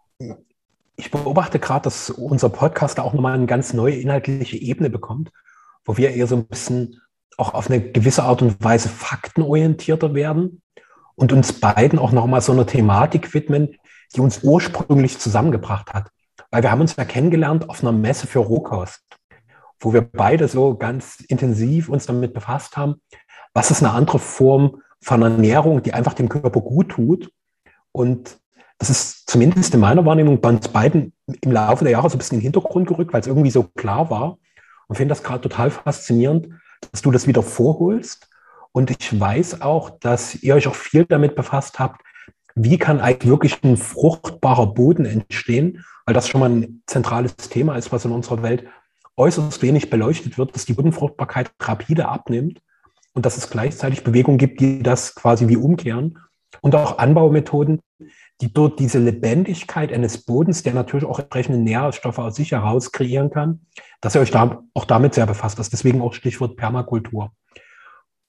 [0.96, 5.30] ich beobachte gerade, dass unser Podcast auch nochmal eine ganz neue inhaltliche Ebene bekommt,
[5.84, 7.02] wo wir eher so ein bisschen
[7.36, 10.62] auch auf eine gewisse Art und Weise faktenorientierter werden
[11.16, 13.76] und uns beiden auch nochmal so einer Thematik widmen,
[14.16, 16.12] die uns ursprünglich zusammengebracht hat.
[16.50, 19.02] Weil wir haben uns ja kennengelernt auf einer Messe für Rohkost,
[19.82, 23.02] wo wir beide so ganz intensiv uns damit befasst haben,
[23.54, 27.30] was ist eine andere Form von Ernährung, die einfach dem Körper gut tut.
[27.92, 28.40] Und
[28.82, 32.18] das ist zumindest in meiner Wahrnehmung bei uns beiden im Laufe der Jahre so ein
[32.18, 34.40] bisschen in den Hintergrund gerückt, weil es irgendwie so klar war.
[34.88, 36.48] Und finde das gerade total faszinierend,
[36.92, 38.28] dass du das wieder vorholst.
[38.72, 42.02] Und ich weiß auch, dass ihr euch auch viel damit befasst habt,
[42.56, 47.76] wie kann eigentlich wirklich ein fruchtbarer Boden entstehen, weil das schon mal ein zentrales Thema
[47.76, 48.66] ist, was in unserer Welt
[49.16, 52.60] äußerst wenig beleuchtet wird, dass die Bodenfruchtbarkeit rapide abnimmt
[53.14, 56.18] und dass es gleichzeitig Bewegungen gibt, die das quasi wie umkehren
[56.62, 57.80] und auch Anbaumethoden,
[58.42, 63.30] die dort diese Lebendigkeit eines Bodens, der natürlich auch entsprechende Nährstoffe aus sich heraus kreieren
[63.30, 63.62] kann,
[64.02, 65.60] dass ihr euch da auch damit sehr befasst.
[65.60, 67.32] Das ist deswegen auch Stichwort Permakultur.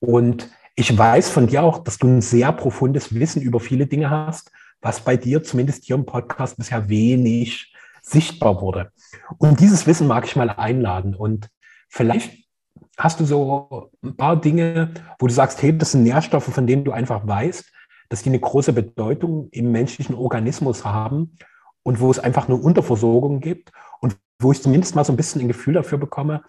[0.01, 4.11] Und ich weiß von dir auch, dass du ein sehr profundes Wissen über viele Dinge
[4.11, 4.51] hast,
[4.83, 8.91] was bei dir zumindest hier im Podcast bisher wenig sichtbar wurde.
[9.39, 11.15] Und dieses Wissen mag ich mal einladen.
[11.15, 11.49] Und
[11.89, 12.33] vielleicht
[12.99, 16.85] hast du so ein paar Dinge, wo du sagst, hey, das sind Nährstoffe, von denen
[16.85, 17.65] du einfach weißt,
[18.13, 21.39] dass die eine große Bedeutung im menschlichen Organismus haben
[21.83, 23.73] und wo es einfach eine Unterversorgung gibt
[24.03, 26.43] und wo ich zumindest mal so ein bisschen ein Gefühl dafür bekomme,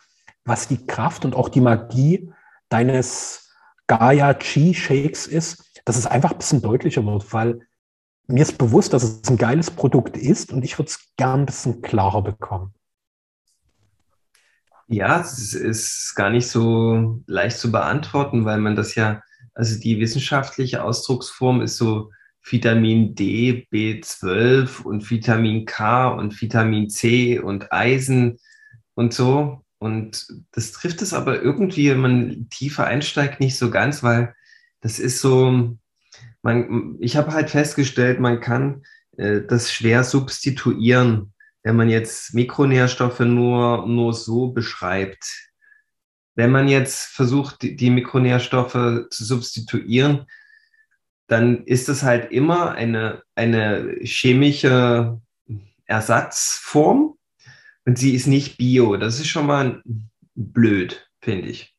[0.44, 2.34] was die Kraft und auch die Magie
[2.68, 3.50] deines
[3.88, 7.62] Gaia Chi Shakes ist, dass es einfach ein bisschen deutlicher wird, weil
[8.28, 11.46] mir ist bewusst, dass es ein geiles Produkt ist und ich würde es gern ein
[11.46, 12.74] bisschen klarer bekommen.
[14.88, 19.22] Ja, es ist gar nicht so leicht zu beantworten, weil man das ja,
[19.54, 22.12] also die wissenschaftliche Ausdrucksform ist so
[22.44, 28.40] Vitamin D, B12 und Vitamin K und Vitamin C und Eisen
[28.96, 29.64] und so.
[29.78, 34.36] Und das trifft es aber irgendwie, wenn man tiefer einsteigt, nicht so ganz, weil
[34.82, 35.78] das ist so,
[36.42, 38.84] man, ich habe halt festgestellt, man kann
[39.18, 45.53] äh, das schwer substituieren wenn man jetzt Mikronährstoffe nur, nur so beschreibt.
[46.36, 50.26] Wenn man jetzt versucht, die Mikronährstoffe zu substituieren,
[51.28, 55.22] dann ist es halt immer eine, eine chemische
[55.86, 57.18] Ersatzform
[57.86, 58.98] und sie ist nicht bio.
[58.98, 59.82] Das ist schon mal
[60.36, 61.76] blöd, finde ich.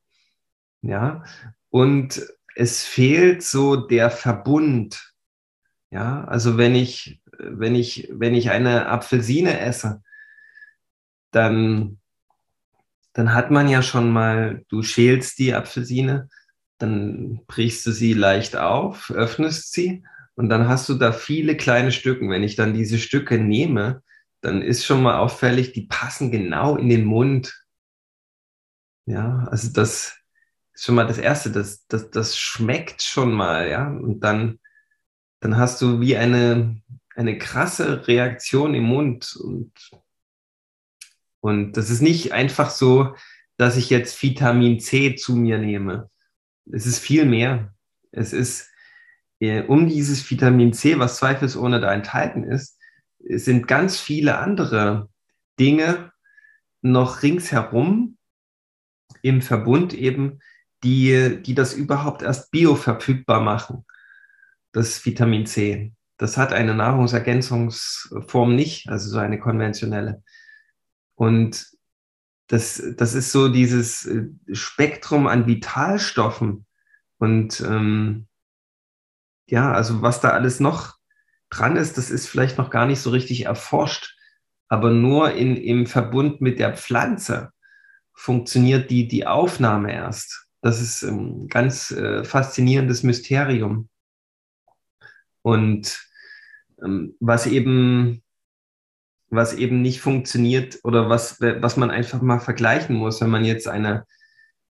[0.83, 1.25] Ja,
[1.71, 5.13] und es fehlt so der Verbund.
[5.91, 10.03] Ja, also wenn ich wenn ich, wenn ich eine Apfelsine esse,
[11.31, 12.01] dann,
[13.15, 16.29] dann hat man ja schon mal, du schälst die Apfelsine,
[16.79, 21.93] dann brichst du sie leicht auf, öffnest sie und dann hast du da viele kleine
[21.93, 22.29] Stücken.
[22.29, 24.03] Wenn ich dann diese Stücke nehme,
[24.41, 27.65] dann ist schon mal auffällig, die passen genau in den Mund.
[29.07, 30.19] Ja, also das
[30.75, 33.89] ist schon mal das Erste, das, das, das schmeckt schon mal, ja.
[33.89, 34.59] Und dann,
[35.41, 36.83] dann hast du wie eine,
[37.15, 39.73] eine krasse Reaktion im Mund und,
[41.45, 43.15] und das ist nicht einfach so,
[43.59, 46.09] dass ich jetzt Vitamin C zu mir nehme.
[46.73, 47.75] Es ist viel mehr.
[48.13, 48.71] Es ist
[49.41, 52.79] äh, um dieses Vitamin C, was zweifelsohne da enthalten ist,
[53.19, 55.11] sind ganz viele andere
[55.61, 56.13] Dinge
[56.81, 58.17] noch ringsherum
[59.21, 60.39] im Verbund eben,
[60.83, 63.85] die, die das überhaupt erst bioverfügbar machen,
[64.73, 65.93] das Vitamin C.
[66.17, 70.23] Das hat eine Nahrungsergänzungsform nicht, also so eine konventionelle.
[71.15, 71.67] Und
[72.49, 76.67] das, das ist so dieses äh, Spektrum an Vitalstoffen.
[77.19, 78.27] Und ähm,
[79.47, 80.97] ja, also was da alles noch
[81.51, 84.17] dran ist, das ist vielleicht noch gar nicht so richtig erforscht.
[84.69, 87.53] Aber nur in, im Verbund mit der Pflanze
[88.13, 90.47] funktioniert die, die Aufnahme erst.
[90.63, 93.89] Das ist ein ähm, ganz äh, faszinierendes Mysterium.
[95.43, 96.09] Und
[96.83, 98.24] ähm, was eben
[99.31, 103.69] was eben nicht funktioniert oder was, was man einfach mal vergleichen muss, wenn man jetzt
[103.69, 104.07] eine,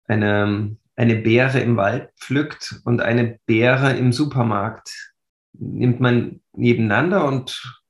[0.08, 5.14] eine, eine Beere im Wald pflückt und eine Beere im Supermarkt.
[5.54, 7.82] Nimmt man nebeneinander und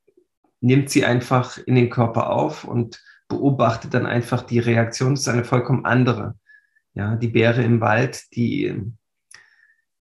[0.62, 5.12] nimmt sie einfach in den Körper auf und beobachtet dann einfach die Reaktion.
[5.12, 6.36] Das ist eine vollkommen andere.
[6.94, 8.82] Ja, die Beere im Wald, die,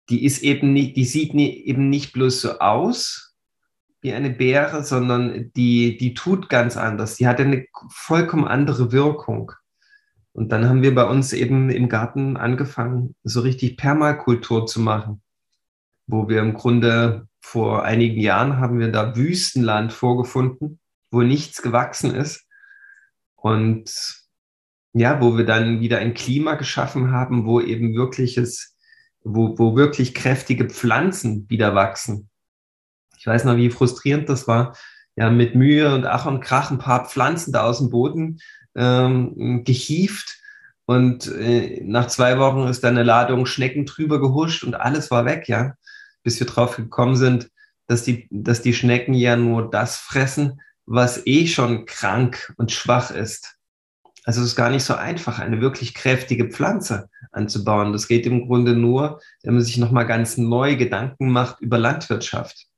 [0.09, 3.32] die ist eben nicht, die sieht nie, eben nicht bloß so aus
[4.03, 7.17] wie eine Beere, sondern die, die tut ganz anders.
[7.17, 9.53] Die hat eine vollkommen andere Wirkung.
[10.33, 15.23] Und dann haben wir bei uns eben im Garten angefangen, so richtig Permakultur zu machen,
[16.07, 22.15] wo wir im Grunde vor einigen Jahren haben wir da Wüstenland vorgefunden, wo nichts gewachsen
[22.15, 22.47] ist.
[23.37, 23.93] Und
[24.95, 28.77] ja, wo wir dann wieder ein Klima geschaffen haben, wo eben wirkliches,
[29.23, 32.31] wo, wo wirklich kräftige Pflanzen wieder wachsen.
[33.23, 34.77] Ich weiß noch, wie frustrierend das war.
[35.17, 38.41] Ja, mit Mühe und Ach und Krach ein paar Pflanzen da aus dem Boden
[38.75, 40.39] ähm, gehieft.
[40.87, 45.25] Und äh, nach zwei Wochen ist dann eine Ladung Schnecken drüber gehuscht und alles war
[45.25, 45.75] weg, ja
[46.23, 47.51] bis wir drauf gekommen sind,
[47.87, 53.11] dass die, dass die Schnecken ja nur das fressen, was eh schon krank und schwach
[53.11, 53.57] ist.
[54.25, 57.93] Also es ist gar nicht so einfach, eine wirklich kräftige Pflanze anzubauen.
[57.93, 62.69] Das geht im Grunde nur, wenn man sich nochmal ganz neu Gedanken macht über Landwirtschaft.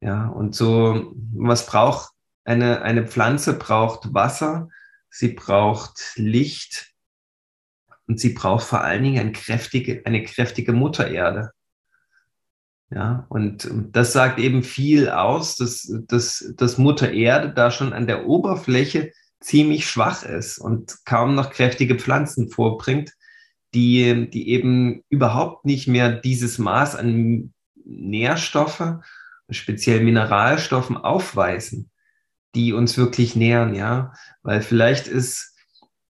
[0.00, 2.12] Ja, und so, was braucht
[2.44, 3.54] eine, eine Pflanze?
[3.54, 4.68] Braucht Wasser,
[5.10, 6.92] sie braucht Licht
[8.06, 11.50] und sie braucht vor allen Dingen eine kräftige, eine kräftige Muttererde.
[12.90, 18.06] Ja, und das sagt eben viel aus, dass, dass, dass Mutter Erde da schon an
[18.06, 23.12] der Oberfläche ziemlich schwach ist und kaum noch kräftige Pflanzen vorbringt,
[23.74, 27.52] die, die eben überhaupt nicht mehr dieses Maß an
[27.84, 28.94] Nährstoffe,
[29.50, 31.90] speziell Mineralstoffen aufweisen,
[32.54, 34.12] die uns wirklich nähren, ja.
[34.42, 35.56] Weil vielleicht ist,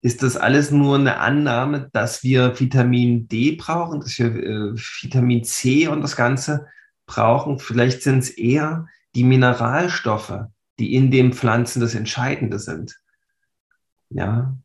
[0.00, 5.44] ist das alles nur eine Annahme, dass wir Vitamin D brauchen, dass wir äh, Vitamin
[5.44, 6.66] C und das Ganze
[7.06, 7.58] brauchen.
[7.58, 10.46] Vielleicht sind es eher die Mineralstoffe,
[10.78, 12.96] die in den Pflanzen das Entscheidende sind.
[14.10, 14.56] Ja.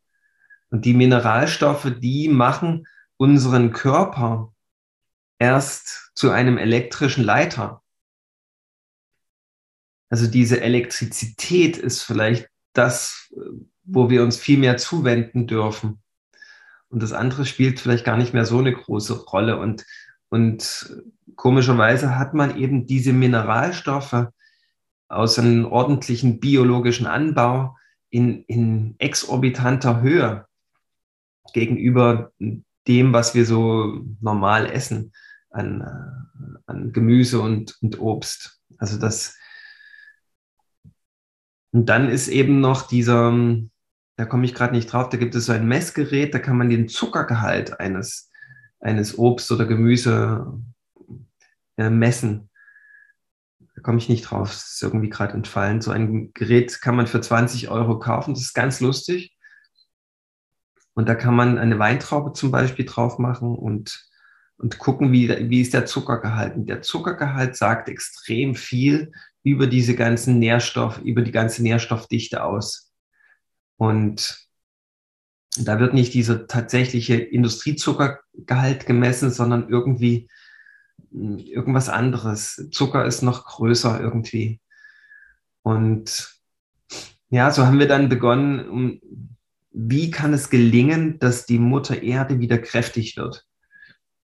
[0.69, 4.53] Und die Mineralstoffe, die machen unseren Körper
[5.37, 7.82] erst zu einem elektrischen Leiter.
[10.13, 13.33] Also diese Elektrizität ist vielleicht das,
[13.83, 16.03] wo wir uns viel mehr zuwenden dürfen.
[16.89, 19.57] Und das andere spielt vielleicht gar nicht mehr so eine große Rolle.
[19.57, 19.87] Und,
[20.29, 21.03] und
[21.35, 24.27] komischerweise hat man eben diese Mineralstoffe
[25.07, 27.75] aus einem ordentlichen biologischen Anbau
[28.11, 30.45] in, in exorbitanter Höhe
[31.53, 32.31] gegenüber
[32.87, 35.11] dem, was wir so normal essen
[35.49, 35.81] an,
[36.67, 38.61] an Gemüse und, und Obst.
[38.77, 39.37] Also das,
[41.73, 43.35] und dann ist eben noch dieser,
[44.15, 46.69] da komme ich gerade nicht drauf, da gibt es so ein Messgerät, da kann man
[46.69, 48.29] den Zuckergehalt eines,
[48.79, 50.61] eines Obst oder Gemüse
[51.77, 52.51] äh, messen.
[53.75, 55.81] Da komme ich nicht drauf, das ist irgendwie gerade entfallen.
[55.81, 59.35] So ein Gerät kann man für 20 Euro kaufen, das ist ganz lustig.
[60.93, 64.07] Und da kann man eine Weintraube zum Beispiel drauf machen und,
[64.57, 66.55] und gucken, wie, wie ist der Zuckergehalt.
[66.55, 69.11] Und der Zuckergehalt sagt extrem viel
[69.43, 72.91] über diese ganzen Nährstoff, über die ganze Nährstoffdichte aus.
[73.77, 74.47] Und
[75.57, 80.29] da wird nicht dieser tatsächliche Industriezuckergehalt gemessen, sondern irgendwie
[81.11, 82.67] hm, irgendwas anderes.
[82.71, 84.59] Zucker ist noch größer irgendwie.
[85.61, 86.39] Und
[87.29, 89.01] ja, so haben wir dann begonnen,
[89.71, 93.45] wie kann es gelingen, dass die Mutter Erde wieder kräftig wird?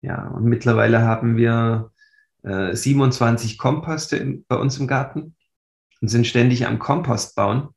[0.03, 1.93] Ja, und mittlerweile haben wir
[2.47, 5.37] 27 äh, Komposte im, bei uns im Garten
[6.01, 7.71] und sind ständig am Kompost bauen.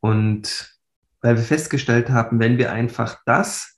[0.00, 0.78] Und
[1.20, 3.76] weil wir festgestellt haben, wenn wir einfach das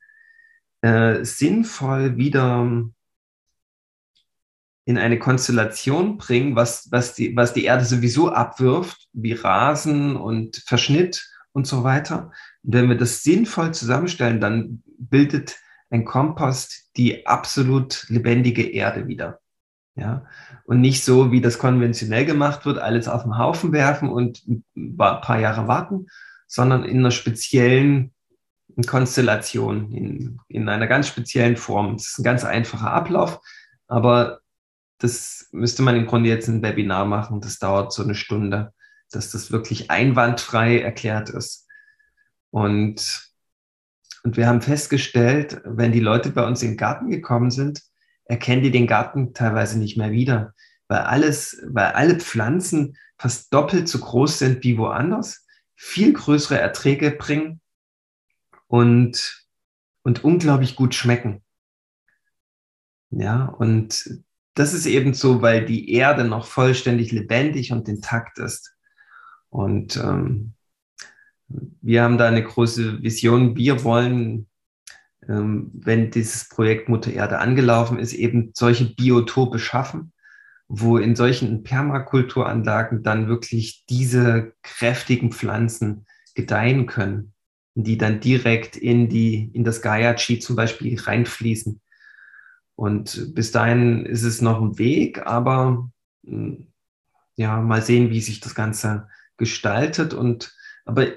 [0.83, 2.91] äh, sinnvoll wieder
[4.87, 10.57] in eine Konstellation bringen, was, was, die, was die Erde sowieso abwirft, wie Rasen und
[10.67, 12.33] Verschnitt und so weiter.
[12.63, 15.59] Und wenn wir das sinnvoll zusammenstellen, dann bildet
[15.91, 19.41] ein Kompost die absolut lebendige Erde wieder.
[19.97, 20.25] Ja,
[20.65, 24.43] und nicht so, wie das konventionell gemacht wird, alles auf den Haufen werfen und
[24.77, 26.07] ein paar Jahre warten,
[26.47, 28.13] sondern in einer speziellen
[28.87, 31.97] Konstellation, in, in einer ganz speziellen Form.
[31.97, 33.41] Das ist ein ganz einfacher Ablauf,
[33.89, 34.41] aber
[34.99, 37.41] das müsste man im Grunde jetzt ein Webinar machen.
[37.41, 38.73] Das dauert so eine Stunde,
[39.11, 41.67] dass das wirklich einwandfrei erklärt ist.
[42.51, 43.30] Und
[44.23, 47.83] und wir haben festgestellt, wenn die Leute bei uns in den Garten gekommen sind,
[48.25, 50.55] erkennen die den Garten teilweise nicht mehr wieder,
[50.89, 57.11] weil alles, weil alle Pflanzen fast doppelt so groß sind wie woanders, viel größere Erträge
[57.11, 57.61] bringen
[58.67, 59.47] und,
[60.03, 61.43] und unglaublich gut schmecken.
[63.11, 64.23] Ja, und
[64.55, 68.75] das ist eben so, weil die Erde noch vollständig lebendig und intakt ist.
[69.49, 70.55] Und ähm,
[71.83, 73.57] wir haben da eine große Vision.
[73.57, 74.47] Wir wollen,
[75.29, 80.13] ähm, wenn dieses Projekt Mutter Erde angelaufen ist, eben solche Biotope schaffen,
[80.69, 87.33] wo in solchen Permakulturanlagen dann wirklich diese kräftigen Pflanzen gedeihen können,
[87.75, 91.81] die dann direkt in die, in das Gaia-Chi zum Beispiel reinfließen.
[92.77, 95.91] Und bis dahin ist es noch ein Weg, aber
[96.25, 96.69] hm,
[97.37, 100.15] ja, mal sehen, wie sich das Ganze gestaltet.
[100.15, 101.09] Und aber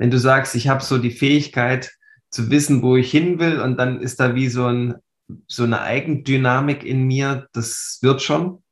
[0.00, 1.92] wenn du sagst, ich habe so die Fähigkeit
[2.30, 4.94] zu wissen, wo ich hin will, und dann ist da wie so, ein,
[5.46, 8.62] so eine Eigendynamik in mir, das wird schon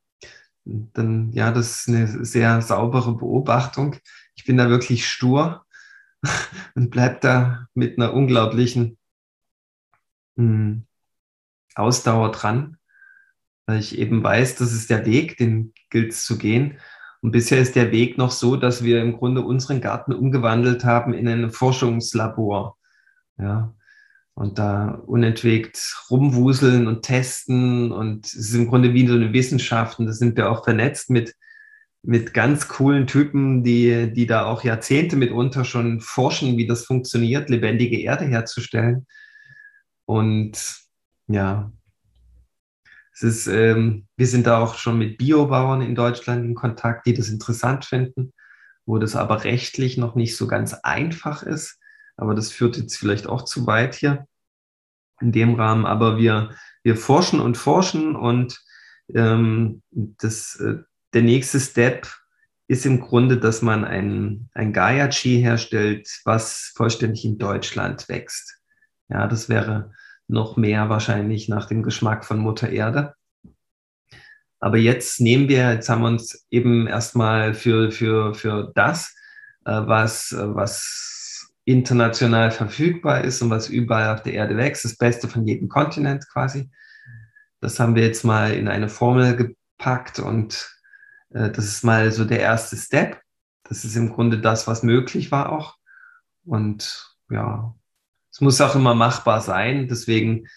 [0.65, 3.95] dann ja, das ist eine sehr saubere Beobachtung.
[4.35, 5.65] Ich bin da wirklich stur
[6.75, 8.97] und bleib da mit einer unglaublichen
[10.37, 10.85] hm,
[11.75, 12.77] Ausdauer dran,
[13.65, 16.79] weil ich eben weiß, das ist der Weg, den gilt es zu gehen.
[17.21, 21.13] Und bisher ist der Weg noch so, dass wir im Grunde unseren Garten umgewandelt haben
[21.13, 22.77] in ein Forschungslabor.
[23.37, 23.73] Ja,
[24.39, 27.91] und da unentwegt rumwuseln und testen.
[27.91, 29.99] Und es ist im Grunde wie so eine Wissenschaft.
[29.99, 31.35] Und da sind wir auch vernetzt mit,
[32.03, 37.49] mit ganz coolen Typen, die, die da auch Jahrzehnte mitunter schon forschen, wie das funktioniert,
[37.49, 39.07] lebendige Erde herzustellen.
[40.05, 40.85] Und
[41.27, 41.71] ja,
[43.21, 47.13] es ist, ähm, wir sind da auch schon mit Biobauern in Deutschland in Kontakt, die
[47.13, 48.31] das interessant finden,
[48.85, 51.79] wo das aber rechtlich noch nicht so ganz einfach ist.
[52.15, 54.25] Aber das führt jetzt vielleicht auch zu weit hier
[55.19, 55.85] in dem Rahmen.
[55.85, 58.61] Aber wir, wir forschen und forschen und
[59.13, 60.77] ähm, das, äh,
[61.13, 62.07] der nächste Step
[62.69, 68.61] ist im Grunde, dass man ein, ein Gaia-Chi herstellt, was vollständig in Deutschland wächst.
[69.09, 69.91] Ja, das wäre
[70.29, 73.15] noch mehr wahrscheinlich nach dem Geschmack von Mutter Erde.
[74.59, 79.15] Aber jetzt nehmen wir, jetzt haben wir uns eben erstmal für, für, für das,
[79.65, 85.27] äh, was, was international verfügbar ist und was überall auf der Erde wächst, das Beste
[85.27, 86.69] von jedem Kontinent quasi.
[87.61, 90.69] Das haben wir jetzt mal in eine Formel gepackt und
[91.29, 93.21] äh, das ist mal so der erste Step.
[93.63, 95.77] Das ist im Grunde das, was möglich war auch.
[96.43, 97.75] Und ja,
[98.39, 99.89] es muss auch immer machbar sein.
[99.89, 100.47] Deswegen,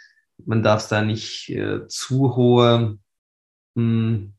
[0.46, 2.96] man darf da nicht äh, zu hohe
[3.74, 4.34] mh, hm,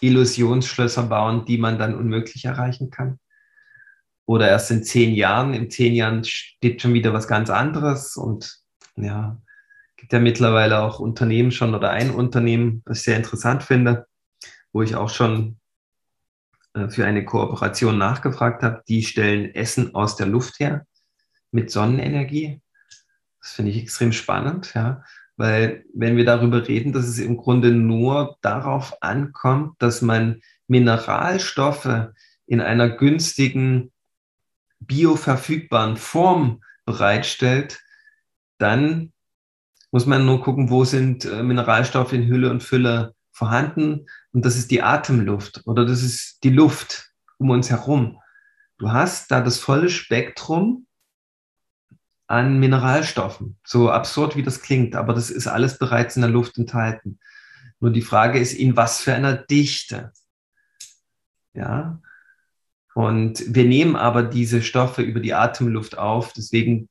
[0.00, 3.20] Illusionsschlösser bauen, die man dann unmöglich erreichen kann
[4.26, 5.54] oder erst in zehn Jahren.
[5.54, 8.58] In zehn Jahren steht schon wieder was ganz anderes und
[8.96, 9.40] ja,
[9.96, 14.08] gibt ja mittlerweile auch Unternehmen schon oder ein Unternehmen, was ich sehr interessant finde,
[14.72, 15.60] wo ich auch schon
[16.74, 18.82] äh, für eine Kooperation nachgefragt habe.
[18.88, 20.84] Die stellen Essen aus der Luft her
[21.52, 22.60] mit Sonnenenergie.
[23.48, 25.02] Das finde ich extrem spannend, ja,
[25.38, 32.10] weil wenn wir darüber reden, dass es im Grunde nur darauf ankommt, dass man Mineralstoffe
[32.44, 33.90] in einer günstigen
[34.80, 37.80] bioverfügbaren Form bereitstellt,
[38.58, 39.14] dann
[39.92, 44.08] muss man nur gucken, wo sind äh, Mineralstoffe in Hülle und Fülle vorhanden.
[44.32, 48.18] Und das ist die Atemluft oder das ist die Luft um uns herum.
[48.76, 50.86] Du hast da das volle Spektrum
[52.28, 53.58] an Mineralstoffen.
[53.64, 57.18] So absurd wie das klingt, aber das ist alles bereits in der Luft enthalten.
[57.80, 60.12] Nur die Frage ist, in was für einer Dichte.
[61.54, 62.00] Ja,
[62.94, 66.32] und wir nehmen aber diese Stoffe über die Atemluft auf.
[66.32, 66.88] Deswegen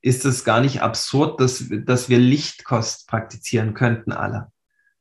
[0.00, 4.52] ist es gar nicht absurd, dass, dass wir Lichtkost praktizieren könnten, alle.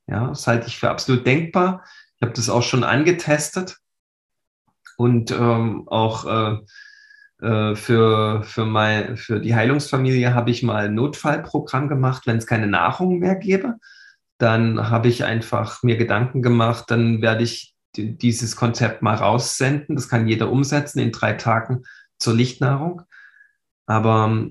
[0.07, 1.85] Ja, das halte ich für absolut denkbar.
[2.15, 3.77] Ich habe das auch schon angetestet
[4.97, 6.57] und ähm, auch äh,
[7.39, 12.67] für, für, mein, für die Heilungsfamilie habe ich mal ein Notfallprogramm gemacht, wenn es keine
[12.67, 13.75] Nahrung mehr gäbe.
[14.39, 19.95] Dann habe ich einfach mir Gedanken gemacht, dann werde ich dieses Konzept mal raussenden.
[19.95, 21.83] Das kann jeder umsetzen in drei Tagen
[22.19, 23.03] zur Lichtnahrung.
[23.85, 24.47] Aber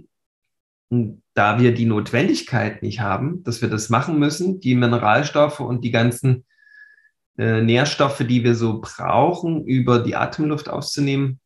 [0.91, 5.85] hm, da wir die Notwendigkeit nicht haben, dass wir das machen müssen, die Mineralstoffe und
[5.85, 6.45] die ganzen
[7.37, 11.41] äh, Nährstoffe, die wir so brauchen, über die Atemluft auszunehmen,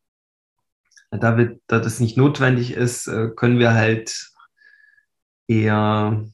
[1.11, 4.31] da, wir, da das nicht notwendig ist, äh, können wir halt
[5.49, 6.25] eher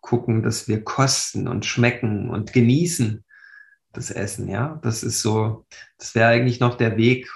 [0.00, 3.24] gucken, dass wir kosten und schmecken und genießen
[3.92, 4.78] das Essen, ja.
[4.82, 5.66] Das ist so,
[5.98, 7.28] das wäre eigentlich noch der Weg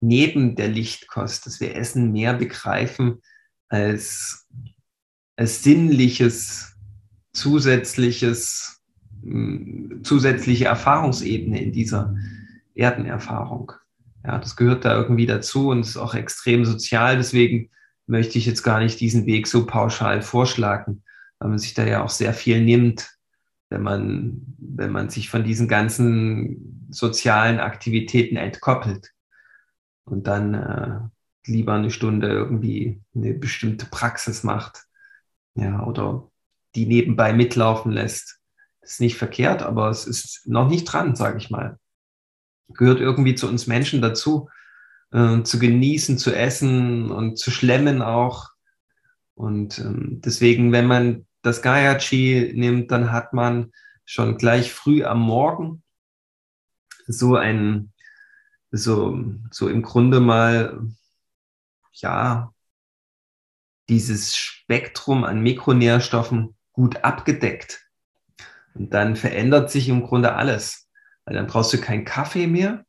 [0.00, 3.20] neben der Lichtkost, dass wir Essen mehr begreifen
[3.68, 4.48] als,
[5.36, 6.76] als sinnliches,
[7.32, 8.80] zusätzliches,
[10.02, 12.14] zusätzliche Erfahrungsebene in dieser
[12.74, 13.72] Erdenerfahrung.
[14.24, 17.16] Ja, das gehört da irgendwie dazu und ist auch extrem sozial.
[17.16, 17.70] Deswegen
[18.06, 21.02] möchte ich jetzt gar nicht diesen Weg so pauschal vorschlagen,
[21.38, 23.12] weil man sich da ja auch sehr viel nimmt
[23.72, 29.10] wenn man, wenn man sich von diesen ganzen sozialen Aktivitäten entkoppelt
[30.04, 31.00] und dann äh,
[31.50, 34.84] lieber eine Stunde irgendwie eine bestimmte Praxis macht,
[35.54, 36.30] ja, oder
[36.74, 38.40] die nebenbei mitlaufen lässt.
[38.82, 41.78] Das ist nicht verkehrt, aber es ist noch nicht dran, sage ich mal.
[42.68, 44.48] Gehört irgendwie zu uns Menschen dazu,
[45.12, 48.50] äh, zu genießen, zu essen und zu schlemmen auch.
[49.34, 53.72] Und ähm, deswegen, wenn man das Gaia-Chi nimmt, dann hat man
[54.04, 55.82] schon gleich früh am Morgen
[57.06, 57.92] so ein,
[58.70, 60.80] so, so im Grunde mal,
[61.92, 62.52] ja,
[63.88, 67.86] dieses Spektrum an Mikronährstoffen gut abgedeckt.
[68.74, 70.81] Und dann verändert sich im Grunde alles.
[71.24, 72.84] Weil dann brauchst du keinen Kaffee mehr,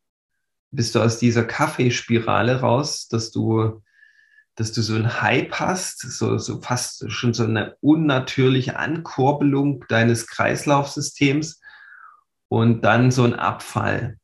[0.72, 3.82] bist du aus dieser Kaffeespirale raus, dass du
[4.56, 10.28] dass du so ein Hype hast, so, so fast schon so eine unnatürliche Ankurbelung deines
[10.28, 11.60] Kreislaufsystems
[12.50, 14.18] und dann so ein Abfall,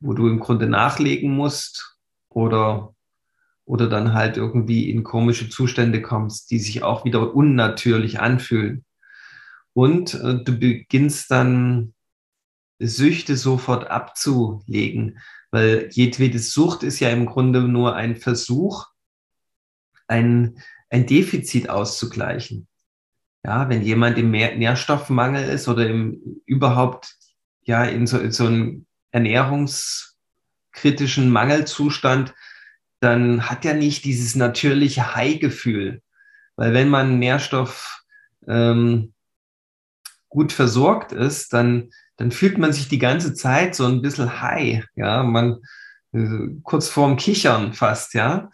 [0.00, 1.96] wo du im Grunde nachlegen musst
[2.28, 2.94] oder,
[3.64, 8.84] oder dann halt irgendwie in komische Zustände kommst, die sich auch wieder unnatürlich anfühlen.
[9.74, 11.94] Und äh, du beginnst dann
[12.78, 15.18] Süchte sofort abzulegen,
[15.50, 18.86] weil jedwede Sucht ist ja im Grunde nur ein Versuch,
[20.06, 20.58] ein,
[20.90, 22.68] ein Defizit auszugleichen.
[23.44, 27.14] Ja, wenn jemand im Nährstoffmangel ist oder im überhaupt
[27.62, 32.34] ja in so, in so einem ernährungskritischen Mangelzustand,
[33.00, 36.02] dann hat er nicht dieses natürliche High-Gefühl.
[36.56, 38.02] Weil wenn man Nährstoff
[38.48, 39.14] ähm,
[40.28, 44.84] gut versorgt ist, dann, dann fühlt man sich die ganze Zeit so ein bisschen high.
[44.94, 45.60] Ja, man
[46.12, 48.50] äh, kurz vorm Kichern fast, ja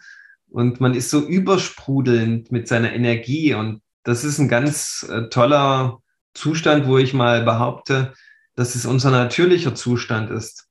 [0.55, 5.99] und man ist so übersprudelnd mit seiner Energie und das ist ein ganz äh, toller
[6.33, 8.13] Zustand, wo ich mal behaupte,
[8.55, 10.69] dass es unser natürlicher Zustand ist,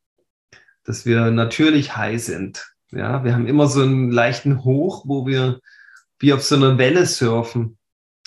[0.84, 2.66] dass wir natürlich high sind.
[2.92, 5.60] Ja, wir haben immer so einen leichten Hoch, wo wir
[6.18, 7.76] wie auf so einer Welle surfen.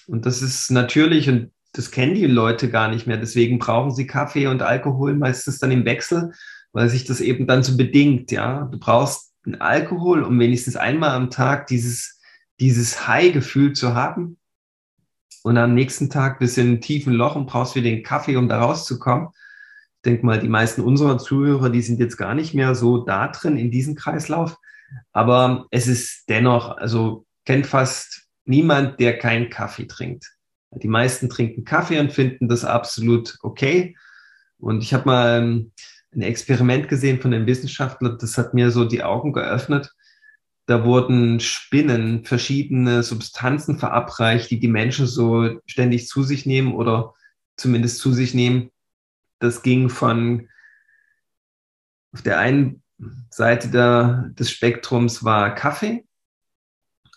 [0.06, 3.18] Und das ist natürlich und das kennen die Leute gar nicht mehr.
[3.18, 6.34] Deswegen brauchen sie Kaffee und Alkohol meistens dann im Wechsel,
[6.72, 8.32] weil sich das eben dann so bedingt.
[8.32, 12.20] Ja, du brauchst einen Alkohol, um wenigstens einmal am Tag dieses,
[12.60, 14.38] dieses High-Gefühl zu haben.
[15.44, 18.36] Und am nächsten Tag bist du in einem tiefen Loch und brauchst wieder den Kaffee,
[18.36, 19.30] um da rauszukommen.
[19.98, 23.28] Ich denke mal, die meisten unserer Zuhörer, die sind jetzt gar nicht mehr so da
[23.28, 24.58] drin in diesem Kreislauf.
[25.12, 30.37] Aber es ist dennoch, also kennt fast niemand, der keinen Kaffee trinkt.
[30.72, 33.96] Die meisten trinken Kaffee und finden das absolut okay.
[34.60, 39.04] Und ich habe mal ein Experiment gesehen von einem Wissenschaftler, das hat mir so die
[39.04, 39.94] Augen geöffnet.
[40.66, 47.14] Da wurden Spinnen verschiedene Substanzen verabreicht, die die Menschen so ständig zu sich nehmen oder
[47.56, 48.72] zumindest zu sich nehmen.
[49.40, 50.50] Das ging von
[52.12, 52.84] auf der einen
[53.30, 56.06] Seite der, des Spektrums war Kaffee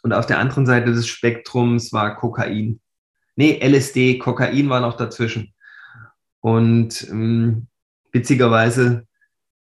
[0.03, 2.81] und auf der anderen Seite des Spektrums war Kokain.
[3.37, 5.55] Nee, LSD, Kokain war noch dazwischen.
[6.41, 7.69] Und ähm,
[8.13, 9.07] Witzigerweise,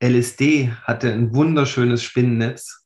[0.01, 2.85] LSD hatte ein wunderschönes Spinnennetz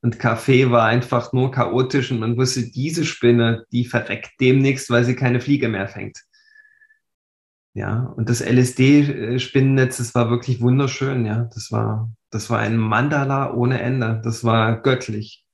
[0.00, 5.04] und Kaffee war einfach nur chaotisch und man wusste, diese Spinne, die verreckt demnächst, weil
[5.04, 6.20] sie keine Fliege mehr fängt.
[7.74, 11.48] Ja, und das LSD-Spinnennetz, das war wirklich wunderschön, ja.
[11.54, 14.20] Das war, das war ein Mandala ohne Ende.
[14.22, 15.44] Das war göttlich.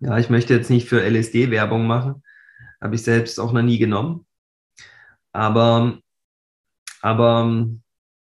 [0.00, 2.22] Ja, ich möchte jetzt nicht für LSD Werbung machen.
[2.84, 4.26] Habe ich selbst auch noch nie genommen.
[5.32, 6.00] Aber,
[7.00, 7.66] aber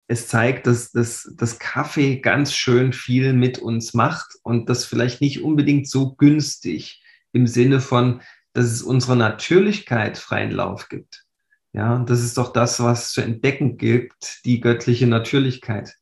[0.08, 5.20] es zeigt, dass, dass das Kaffee ganz schön viel mit uns macht und das vielleicht
[5.20, 8.20] nicht unbedingt so günstig im Sinne von,
[8.52, 11.24] dass es unserer Natürlichkeit freien Lauf gibt.
[11.72, 15.94] Ja, das ist doch das, was zu entdecken gibt, die göttliche Natürlichkeit.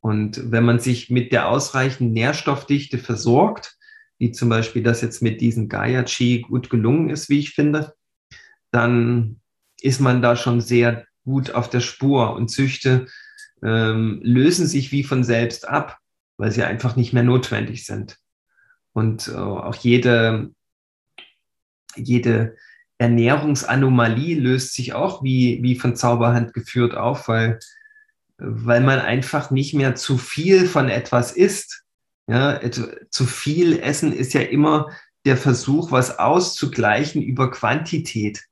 [0.00, 3.77] Und wenn man sich mit der ausreichenden Nährstoffdichte versorgt,
[4.18, 7.94] wie zum Beispiel das jetzt mit diesem Gaia Chi gut gelungen ist, wie ich finde,
[8.70, 9.40] dann
[9.80, 13.06] ist man da schon sehr gut auf der Spur und Züchte
[13.62, 15.98] ähm, lösen sich wie von selbst ab,
[16.36, 18.18] weil sie einfach nicht mehr notwendig sind.
[18.92, 20.50] Und äh, auch jede,
[21.96, 22.56] jede
[22.98, 27.58] Ernährungsanomalie löst sich auch wie, wie von Zauberhand geführt auf, weil,
[28.38, 31.84] weil man einfach nicht mehr zu viel von etwas isst.
[32.28, 34.90] Ja, zu viel Essen ist ja immer
[35.24, 38.44] der Versuch, was auszugleichen über Quantität.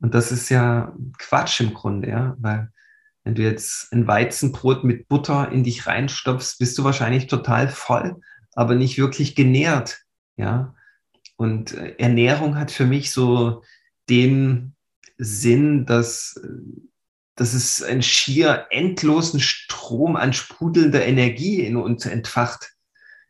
[0.00, 2.72] Und das ist ja Quatsch im Grunde, ja, weil
[3.22, 8.20] wenn du jetzt ein Weizenbrot mit Butter in dich reinstopfst, bist du wahrscheinlich total voll,
[8.54, 10.00] aber nicht wirklich genährt.
[10.36, 10.74] Ja.
[11.36, 13.62] Und äh, Ernährung hat für mich so
[14.08, 14.74] den
[15.18, 16.40] Sinn, dass,
[17.40, 22.74] dass es einen schier endlosen Strom an sprudelnder Energie in uns entfacht.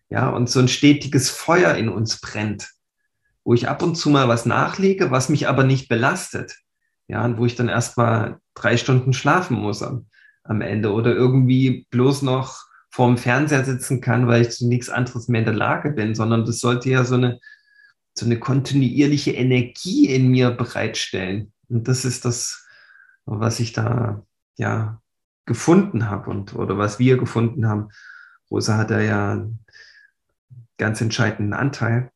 [0.09, 2.71] Ja, und so ein stetiges Feuer in uns brennt,
[3.45, 6.57] wo ich ab und zu mal was nachlege, was mich aber nicht belastet.
[7.07, 10.07] Ja, und wo ich dann erstmal drei Stunden schlafen muss am,
[10.43, 15.29] am Ende oder irgendwie bloß noch vorm Fernseher sitzen kann, weil ich zu nichts anderes
[15.29, 17.39] mehr in der Lage bin, sondern das sollte ja so eine,
[18.15, 21.53] so eine kontinuierliche Energie in mir bereitstellen.
[21.69, 22.60] Und das ist das,
[23.39, 24.23] was ich da
[24.57, 25.01] ja
[25.47, 27.89] gefunden habe und oder was wir gefunden haben.
[28.51, 29.65] Rosa hat da ja einen
[30.79, 32.11] ganz entscheidenden Anteil.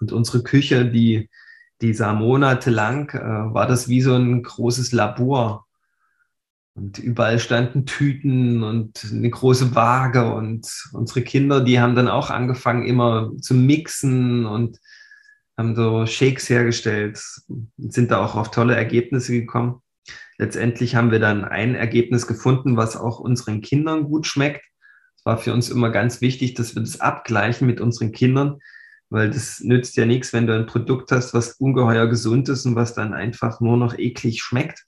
[0.00, 1.30] Und unsere Küche, die,
[1.80, 5.66] die sah monatelang, äh, war das wie so ein großes Labor.
[6.74, 10.32] Und überall standen Tüten und eine große Waage.
[10.32, 14.78] Und unsere Kinder, die haben dann auch angefangen, immer zu mixen und
[15.56, 17.20] haben so Shakes hergestellt,
[17.78, 19.82] sind da auch auf tolle Ergebnisse gekommen.
[20.38, 24.64] Letztendlich haben wir dann ein Ergebnis gefunden, was auch unseren Kindern gut schmeckt.
[25.16, 28.60] Es war für uns immer ganz wichtig, dass wir das abgleichen mit unseren Kindern,
[29.10, 32.76] weil das nützt ja nichts, wenn du ein Produkt hast, was ungeheuer gesund ist und
[32.76, 34.84] was dann einfach nur noch eklig schmeckt.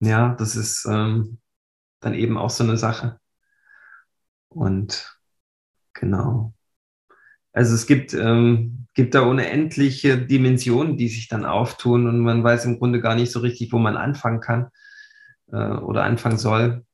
[0.00, 1.38] Ja, das ist ähm,
[2.00, 3.18] dann eben auch so eine Sache.
[4.48, 5.18] Und
[5.94, 6.54] genau.
[7.58, 12.66] Also es gibt, ähm, gibt da unendliche Dimensionen, die sich dann auftun und man weiß
[12.66, 14.68] im Grunde gar nicht so richtig, wo man anfangen kann
[15.50, 16.86] äh, oder anfangen soll.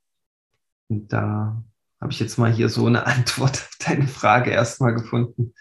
[0.88, 1.62] Und da
[2.00, 5.52] habe ich jetzt mal hier so eine Antwort auf deine Frage erstmal gefunden.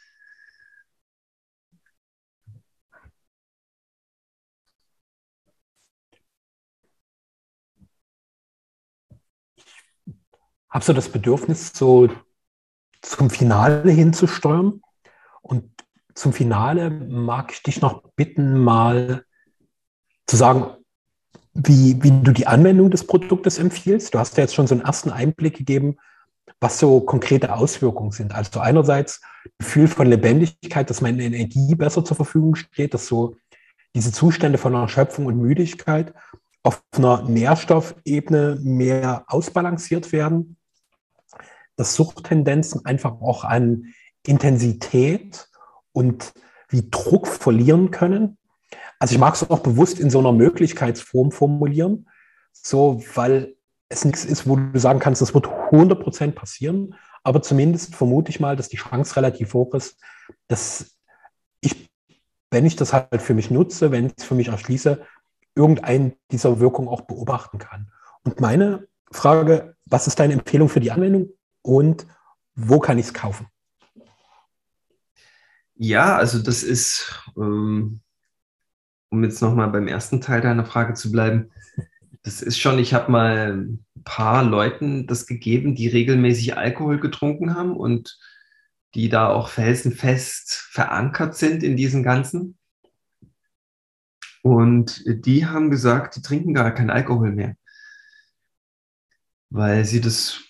[10.70, 12.10] Hast du das Bedürfnis, so
[13.02, 14.80] zum Finale hinzusteuern?
[15.44, 15.70] Und
[16.16, 19.24] zum Finale mag ich dich noch bitten, mal
[20.26, 20.72] zu sagen,
[21.54, 24.14] wie, wie du die Anwendung des Produktes empfiehlst.
[24.14, 25.98] Du hast ja jetzt schon so einen ersten Einblick gegeben,
[26.60, 28.34] was so konkrete Auswirkungen sind.
[28.34, 29.22] Also einerseits
[29.60, 33.36] Gefühl von Lebendigkeit, dass meine Energie besser zur Verfügung steht, dass so
[33.94, 36.14] diese Zustände von Erschöpfung und Müdigkeit
[36.64, 40.58] auf einer Nährstoffebene mehr ausbalanciert werden,
[41.76, 43.94] dass Suchttendenzen einfach auch an
[44.26, 45.50] Intensität
[45.92, 46.34] und
[46.70, 48.38] wie Druck verlieren können.
[49.00, 52.10] Also ich mag es auch bewusst in so einer Möglichkeitsform formulieren,
[52.52, 53.56] so weil
[53.90, 58.40] es nichts ist, wo du sagen kannst, das wird 100% passieren, aber zumindest vermute ich
[58.40, 60.00] mal, dass die Chance relativ hoch ist,
[60.48, 60.98] dass
[61.62, 61.90] ich,
[62.50, 65.06] wenn ich das halt für mich nutze, wenn ich es für mich erschließe,
[65.56, 67.92] irgendeine dieser Wirkungen auch beobachten kann.
[68.24, 71.30] Und meine Frage, was ist deine Empfehlung für die Anwendung
[71.62, 72.08] und
[72.56, 73.48] wo kann ich es kaufen?
[75.76, 78.02] Ja, also das ist, ähm,
[79.10, 81.52] um jetzt nochmal beim ersten Teil deiner Frage zu bleiben,
[82.24, 87.56] das ist schon, ich habe mal ein paar Leuten das gegeben, die regelmäßig Alkohol getrunken
[87.56, 88.18] haben und
[88.96, 92.58] die da auch felsenfest verankert sind in diesem Ganzen.
[94.44, 97.56] Und die haben gesagt, die trinken gar keinen Alkohol mehr,
[99.50, 100.42] weil sie das,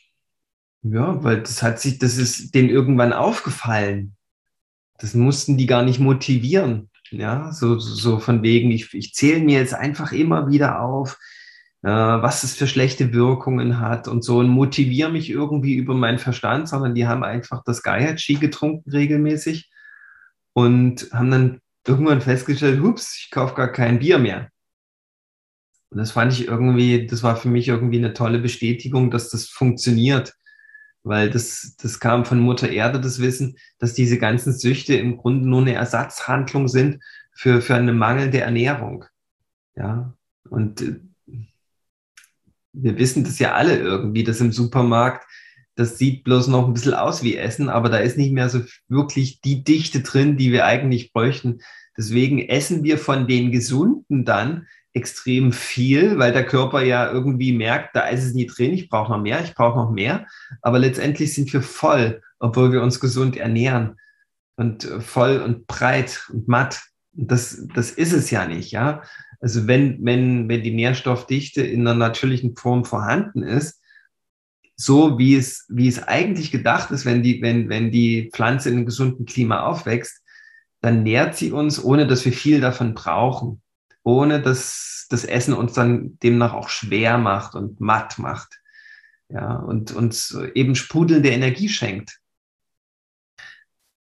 [0.82, 4.16] ja, weil das hat sich, das ist denen irgendwann aufgefallen
[4.98, 6.90] das mussten die gar nicht motivieren.
[7.12, 11.20] Ja, so, so von wegen, ich, ich zähle mir jetzt einfach immer wieder auf,
[11.84, 16.18] äh, was es für schlechte Wirkungen hat und so und motiviere mich irgendwie über meinen
[16.18, 19.70] Verstand, sondern die haben einfach das Gaiachi getrunken regelmäßig
[20.54, 24.50] und haben dann irgendwann festgestellt, hups, ich kaufe gar kein Bier mehr.
[25.90, 29.48] Und das fand ich irgendwie, das war für mich irgendwie eine tolle Bestätigung, dass das
[29.48, 30.34] funktioniert
[31.04, 35.48] weil das, das kam von Mutter Erde, das Wissen, dass diese ganzen Süchte im Grunde
[35.48, 39.06] nur eine Ersatzhandlung sind für, für eine mangelnde Ernährung.
[39.76, 40.14] Ja,
[40.50, 41.00] und äh,
[42.74, 45.26] wir wissen das ja alle irgendwie, dass im Supermarkt,
[45.76, 48.62] das sieht bloß noch ein bisschen aus wie Essen, aber da ist nicht mehr so
[48.88, 51.60] wirklich die Dichte drin, die wir eigentlich bräuchten.
[51.98, 57.96] Deswegen essen wir von den Gesunden dann extrem viel, weil der Körper ja irgendwie merkt,
[57.96, 60.28] da ist es nie drin, ich brauche noch mehr, ich brauche noch mehr.
[60.62, 63.98] Aber letztendlich sind wir voll, obwohl wir uns gesund ernähren
[64.56, 66.82] und äh, voll und breit und matt.
[67.12, 69.02] Das, das ist es ja nicht, ja.
[69.40, 73.82] Also wenn, wenn, wenn die Nährstoffdichte in einer natürlichen Form vorhanden ist,
[74.76, 78.78] so wie es, wie es eigentlich gedacht ist, wenn die, wenn, wenn die Pflanze in
[78.78, 80.22] einem gesunden Klima aufwächst,
[80.82, 83.63] dann nährt sie uns, ohne dass wir viel davon brauchen
[84.04, 88.60] ohne dass das Essen uns dann demnach auch schwer macht und matt macht.
[89.30, 92.20] Ja, und uns eben sprudelnde Energie schenkt.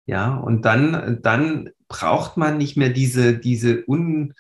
[0.05, 4.33] Ja, und dann, dann braucht man nicht mehr diese, diese un,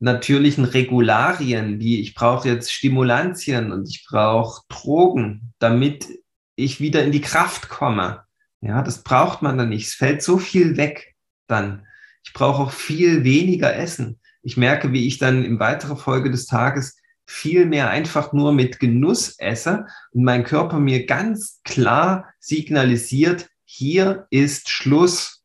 [0.00, 6.08] natürlichen Regularien, wie ich brauche jetzt Stimulantien und ich brauche Drogen, damit
[6.56, 8.24] ich wieder in die Kraft komme.
[8.62, 9.86] Ja, das braucht man dann nicht.
[9.86, 11.14] Es fällt so viel weg
[11.46, 11.86] dann.
[12.24, 14.19] Ich brauche auch viel weniger Essen.
[14.42, 18.80] Ich merke, wie ich dann in weiterer Folge des Tages viel mehr einfach nur mit
[18.80, 25.44] Genuss esse und mein Körper mir ganz klar signalisiert, hier ist Schluss.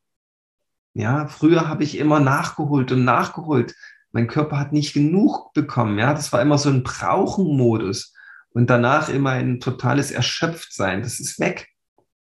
[0.94, 3.76] Ja, früher habe ich immer nachgeholt und nachgeholt.
[4.10, 5.98] Mein Körper hat nicht genug bekommen.
[5.98, 8.14] Ja, das war immer so ein Brauchen-Modus
[8.50, 11.02] und danach immer ein totales Erschöpftsein.
[11.02, 11.68] Das ist weg.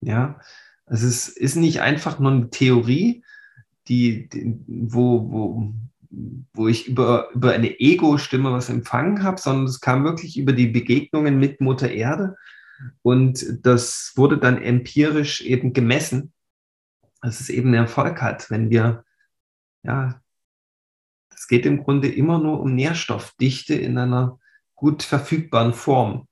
[0.00, 0.38] Ja,
[0.86, 3.24] also es ist nicht einfach nur eine Theorie,
[3.88, 5.74] die, die wo, wo,
[6.10, 10.66] wo ich über, über eine Ego-Stimme was empfangen habe, sondern es kam wirklich über die
[10.66, 12.36] Begegnungen mit Mutter Erde.
[13.02, 16.32] Und das wurde dann empirisch eben gemessen,
[17.22, 19.04] dass es eben Erfolg hat, wenn wir,
[19.82, 20.20] ja,
[21.32, 24.38] es geht im Grunde immer nur um Nährstoffdichte in einer
[24.74, 26.26] gut verfügbaren Form.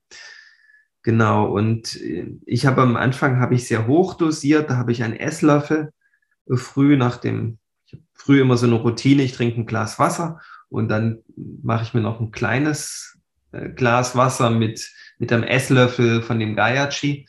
[1.03, 1.97] Genau, und
[2.45, 5.91] ich habe am Anfang habe ich sehr hoch dosiert, da habe ich einen Esslöffel
[6.55, 7.59] früh nach dem
[7.89, 11.83] ich habe früh immer so eine Routine, ich trinke ein Glas Wasser und dann mache
[11.83, 13.17] ich mir noch ein kleines
[13.51, 17.27] äh, Glas Wasser mit, mit einem Esslöffel von dem Gaiachi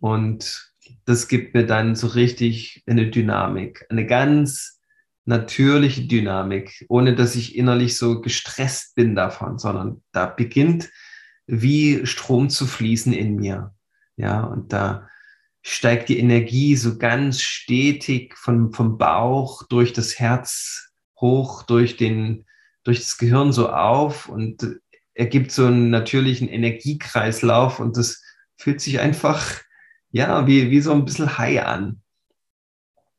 [0.00, 0.70] und
[1.06, 4.80] das gibt mir dann so richtig eine Dynamik, eine ganz
[5.24, 10.90] natürliche Dynamik, ohne dass ich innerlich so gestresst bin davon, sondern da beginnt
[11.46, 13.74] wie Strom zu fließen in mir.
[14.16, 15.08] Ja, und da
[15.68, 22.46] steigt die Energie so ganz stetig vom, vom Bauch durch das Herz hoch, durch, den,
[22.84, 24.64] durch das Gehirn so auf und
[25.14, 28.22] ergibt so einen natürlichen Energiekreislauf und das
[28.56, 29.60] fühlt sich einfach,
[30.12, 32.00] ja, wie, wie so ein bisschen high an.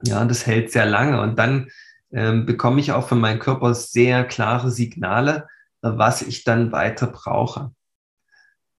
[0.03, 1.69] Ja, das hält sehr lange und dann
[2.13, 5.49] ähm, bekomme ich auch von meinem Körper sehr klare Signale,
[5.81, 7.73] was ich dann weiter brauche.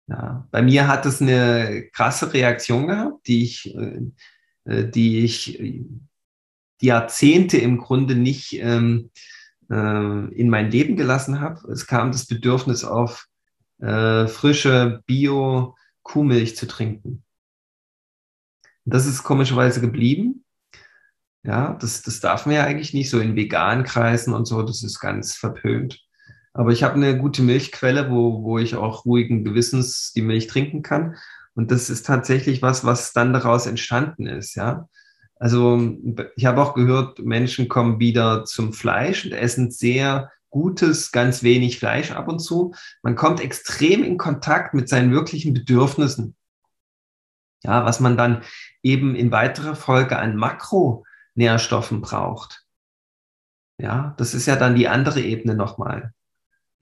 [0.08, 4.00] Ja, bei mir hat es eine krasse Reaktion gehabt, die ich, äh,
[4.64, 5.60] äh die ich
[6.80, 9.10] Jahrzehnte im Grunde nicht ähm,
[9.70, 9.74] äh,
[10.34, 11.70] in mein Leben gelassen habe.
[11.70, 13.26] Es kam das Bedürfnis auf,
[13.80, 17.24] äh, frische Bio-Kuhmilch zu trinken.
[18.84, 20.44] Das ist komischerweise geblieben.
[21.42, 24.82] Ja, das, das darf man ja eigentlich nicht so in veganen Kreisen und so, das
[24.82, 26.07] ist ganz verpönt.
[26.52, 30.82] Aber ich habe eine gute Milchquelle, wo, wo ich auch ruhigen Gewissens die Milch trinken
[30.82, 31.16] kann.
[31.54, 34.88] Und das ist tatsächlich was, was dann daraus entstanden ist, ja.
[35.40, 35.96] Also
[36.34, 41.78] ich habe auch gehört, Menschen kommen wieder zum Fleisch und essen sehr gutes, ganz wenig
[41.78, 42.74] Fleisch ab und zu.
[43.02, 46.34] Man kommt extrem in Kontakt mit seinen wirklichen Bedürfnissen.
[47.62, 48.42] Ja, was man dann
[48.82, 52.64] eben in weiterer Folge an Makronährstoffen braucht.
[53.80, 56.14] Ja, das ist ja dann die andere Ebene nochmal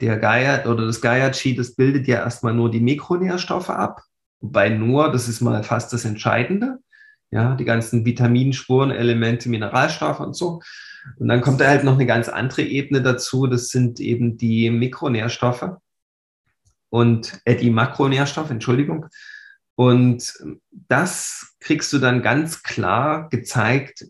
[0.01, 4.03] der Gaia oder das Gaia-Chi, das bildet ja erstmal nur die Mikronährstoffe ab.
[4.41, 6.79] Wobei nur, das ist mal fast das Entscheidende.
[7.31, 10.61] Ja, die ganzen Vitaminspuren, Elemente, Mineralstoffe und so.
[11.19, 13.47] Und dann kommt da halt noch eine ganz andere Ebene dazu.
[13.47, 15.71] Das sind eben die Mikronährstoffe
[16.91, 19.07] und äh, die Makronährstoffe, Entschuldigung.
[19.75, 20.33] Und
[20.71, 24.07] das kriegst du dann ganz klar gezeigt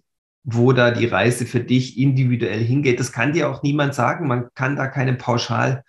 [0.49, 3.01] wo da die Reise für dich individuell hingeht.
[3.01, 4.29] Das kann dir auch niemand sagen.
[4.29, 5.83] Man kann da keine pauschal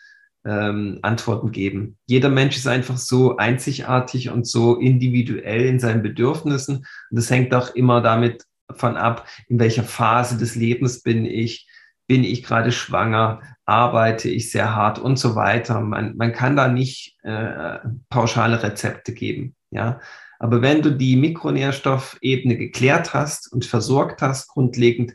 [0.44, 1.98] ähm, Antworten geben.
[2.08, 6.78] Jeder Mensch ist einfach so einzigartig und so individuell in seinen Bedürfnissen.
[6.78, 8.46] Und das hängt auch immer damit
[8.76, 11.70] von ab, in welcher Phase des Lebens bin ich.
[12.08, 13.42] Bin ich gerade schwanger?
[13.66, 15.82] Arbeite ich sehr hart und so weiter?
[15.82, 17.78] Man, man kann da nicht äh,
[18.10, 19.56] pauschale Rezepte geben.
[19.70, 20.00] Ja,
[20.40, 25.14] aber wenn du die Mikronährstoffebene geklärt hast und versorgt hast, grundlegend,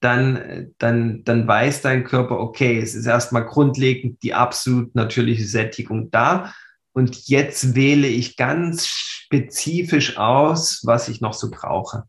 [0.00, 6.10] dann, dann, dann weiß dein Körper, okay, es ist erstmal grundlegend die absolut natürliche Sättigung
[6.10, 6.52] da.
[6.92, 12.04] Und jetzt wähle ich ganz spezifisch aus, was ich noch so brauche.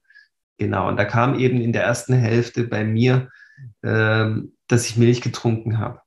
[0.58, 0.88] Genau.
[0.88, 3.30] Und da kam eben in der ersten Hälfte bei mir,
[3.84, 6.02] ähm, dass ich Milch getrunken habe.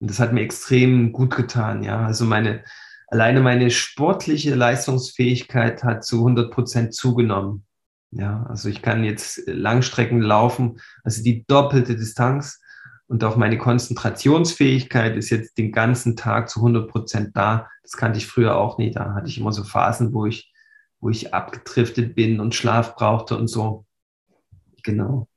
[0.00, 1.82] Und das hat mir extrem gut getan.
[1.82, 2.64] Ja, also meine,
[3.06, 7.64] alleine meine sportliche Leistungsfähigkeit hat zu 100 Prozent zugenommen.
[8.10, 12.60] Ja, also ich kann jetzt Langstrecken laufen, also die doppelte Distanz
[13.08, 17.68] und auch meine Konzentrationsfähigkeit ist jetzt den ganzen Tag zu 100 Prozent da.
[17.82, 18.96] Das kannte ich früher auch nicht.
[18.96, 20.52] Da hatte ich immer so Phasen, wo ich,
[21.00, 23.86] wo ich abgedriftet bin und Schlaf brauchte und so.
[24.82, 25.28] Genau.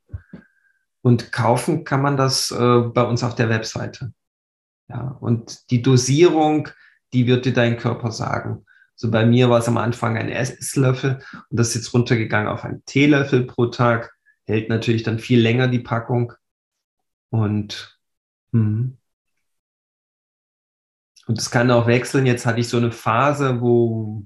[1.01, 4.13] Und kaufen kann man das äh, bei uns auf der Webseite.
[4.87, 6.69] Ja, und die Dosierung,
[7.13, 8.65] die wird dir dein Körper sagen.
[8.95, 12.65] So bei mir war es am Anfang ein Esslöffel und das ist jetzt runtergegangen auf
[12.65, 14.13] einen Teelöffel pro Tag.
[14.45, 16.33] Hält natürlich dann viel länger die Packung.
[17.29, 17.99] Und
[18.51, 18.97] hm,
[21.29, 22.25] Und es kann auch wechseln.
[22.25, 24.25] Jetzt hatte ich so eine Phase, wo,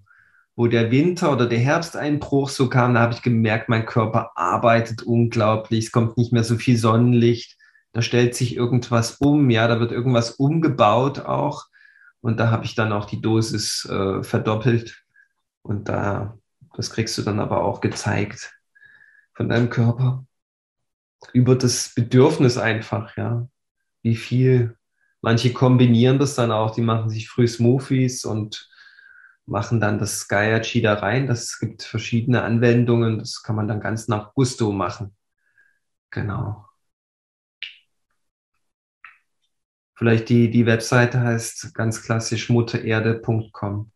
[0.55, 2.93] wo der Winter oder der Herbsteinbruch so kam.
[2.93, 5.87] Da habe ich gemerkt, mein Körper arbeitet unglaublich.
[5.87, 7.57] Es kommt nicht mehr so viel Sonnenlicht.
[7.91, 9.49] Da stellt sich irgendwas um.
[9.49, 11.65] Ja, da wird irgendwas umgebaut auch.
[12.23, 15.03] Und da habe ich dann auch die Dosis äh, verdoppelt.
[15.61, 16.37] Und da,
[16.73, 18.53] das kriegst du dann aber auch gezeigt
[19.33, 20.25] von deinem Körper.
[21.33, 23.49] Über das Bedürfnis einfach, ja.
[24.03, 24.77] Wie viel.
[25.19, 28.69] Manche kombinieren das dann auch, die machen sich früh Smoothies und
[29.45, 31.27] machen dann das Gaia-Chi da rein.
[31.27, 33.19] Das gibt verschiedene Anwendungen.
[33.19, 35.13] Das kann man dann ganz nach Gusto machen.
[36.09, 36.65] Genau.
[40.03, 43.89] Vielleicht die, die Webseite heißt ganz klassisch muttererde.com.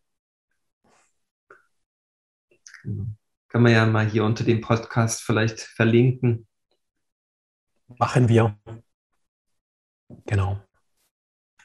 [3.49, 6.47] Kann man ja mal hier unter dem Podcast vielleicht verlinken.
[7.99, 8.58] Machen wir.
[10.28, 10.62] Genau.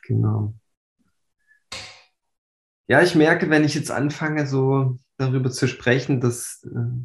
[0.09, 0.55] Genau.
[2.89, 7.05] Ja, ich merke, wenn ich jetzt anfange, so darüber zu sprechen, dass, äh,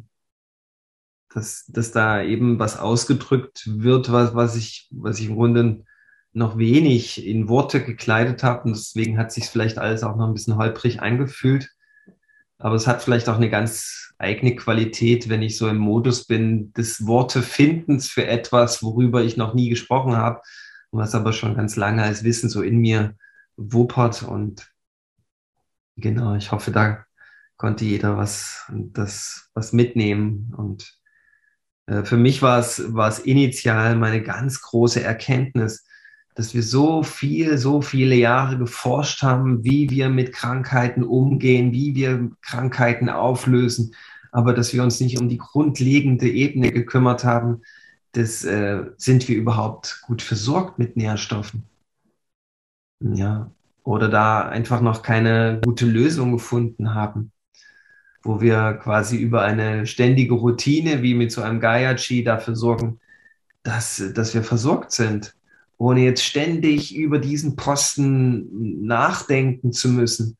[1.28, 5.84] dass, dass da eben was ausgedrückt wird, was, was, ich, was ich im Grunde
[6.38, 10.34] noch wenig in Worte gekleidet habe und deswegen hat sich vielleicht alles auch noch ein
[10.34, 11.70] bisschen holprig angefühlt.
[12.58, 16.72] Aber es hat vielleicht auch eine ganz eigene Qualität, wenn ich so im Modus bin
[16.72, 20.40] des Wortefindens für etwas, worüber ich noch nie gesprochen habe,
[20.90, 23.14] was aber schon ganz lange als Wissen so in mir
[23.56, 24.22] wuppert.
[24.22, 24.68] Und
[25.96, 27.04] genau, ich hoffe, da
[27.56, 30.52] konnte jeder was, das, was mitnehmen.
[30.56, 30.98] Und
[31.86, 35.84] äh, für mich war es, war es initial meine ganz große Erkenntnis,
[36.38, 41.96] dass wir so viel, so viele Jahre geforscht haben, wie wir mit Krankheiten umgehen, wie
[41.96, 43.96] wir Krankheiten auflösen,
[44.30, 47.62] aber dass wir uns nicht um die grundlegende Ebene gekümmert haben,
[48.12, 51.64] das äh, sind wir überhaupt gut versorgt mit Nährstoffen.
[53.00, 53.50] Ja,
[53.82, 57.32] oder da einfach noch keine gute Lösung gefunden haben,
[58.22, 63.00] wo wir quasi über eine ständige Routine wie mit so einem Gaia-Chi dafür sorgen,
[63.64, 65.34] dass, dass wir versorgt sind
[65.78, 70.36] ohne jetzt ständig über diesen Posten nachdenken zu müssen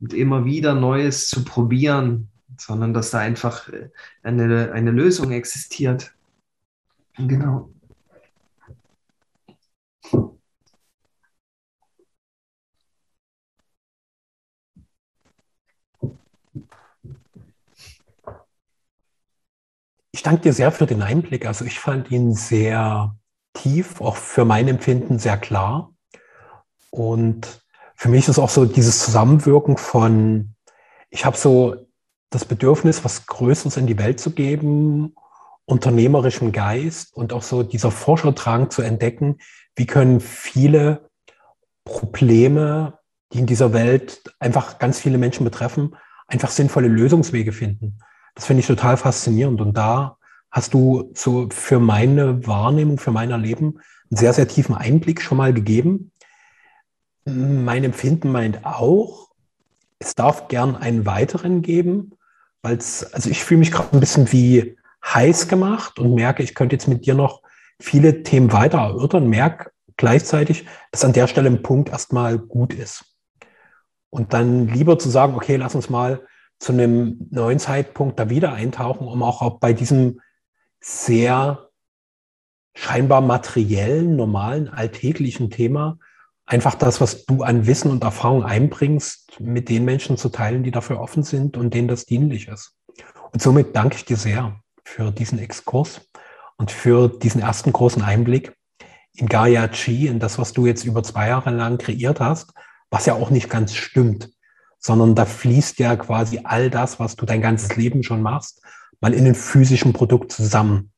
[0.00, 2.28] und immer wieder Neues zu probieren,
[2.58, 3.90] sondern dass da einfach äh,
[4.22, 6.12] eine, eine Lösung existiert.
[7.16, 7.70] Genau.
[20.12, 21.46] Ich danke dir sehr für den Einblick.
[21.46, 23.16] Also ich fand ihn sehr
[23.52, 25.92] tief, auch für mein Empfinden sehr klar.
[26.90, 27.62] Und
[27.94, 30.54] für mich ist auch so dieses Zusammenwirken von,
[31.10, 31.76] ich habe so
[32.30, 35.14] das Bedürfnis, was Größeres in die Welt zu geben,
[35.64, 39.38] unternehmerischem Geist und auch so dieser Forscherdrang zu entdecken,
[39.76, 41.10] wie können viele
[41.84, 42.98] Probleme,
[43.32, 45.96] die in dieser Welt einfach ganz viele Menschen betreffen,
[46.26, 47.98] einfach sinnvolle Lösungswege finden.
[48.34, 49.60] Das finde ich total faszinierend.
[49.60, 50.18] Und da
[50.50, 53.80] hast du so für meine Wahrnehmung, für mein Erleben
[54.10, 56.12] einen sehr, sehr tiefen Einblick schon mal gegeben.
[57.24, 59.30] Mein Empfinden meint auch,
[59.98, 62.12] es darf gern einen weiteren geben,
[62.62, 66.54] weil es, also ich fühle mich gerade ein bisschen wie heiß gemacht und merke, ich
[66.54, 67.42] könnte jetzt mit dir noch
[67.78, 73.04] viele Themen weiter erörtern, merke gleichzeitig, dass an der Stelle ein Punkt erstmal gut ist.
[74.10, 76.22] Und dann lieber zu sagen, okay, lass uns mal
[76.58, 80.20] zu einem neuen Zeitpunkt da wieder eintauchen, um auch bei diesem
[80.80, 81.70] sehr
[82.74, 85.98] scheinbar materiellen, normalen, alltäglichen Thema
[86.50, 90.72] einfach das, was du an Wissen und Erfahrung einbringst, mit den Menschen zu teilen, die
[90.72, 92.74] dafür offen sind und denen das dienlich ist.
[93.32, 96.00] Und somit danke ich dir sehr für diesen Exkurs
[96.56, 98.56] und für diesen ersten großen Einblick
[99.14, 102.52] in Gaia Chi, in das, was du jetzt über zwei Jahre lang kreiert hast,
[102.90, 104.30] was ja auch nicht ganz stimmt,
[104.78, 108.62] sondern da fließt ja quasi all das, was du dein ganzes Leben schon machst,
[109.00, 110.92] mal in den physischen Produkt zusammen.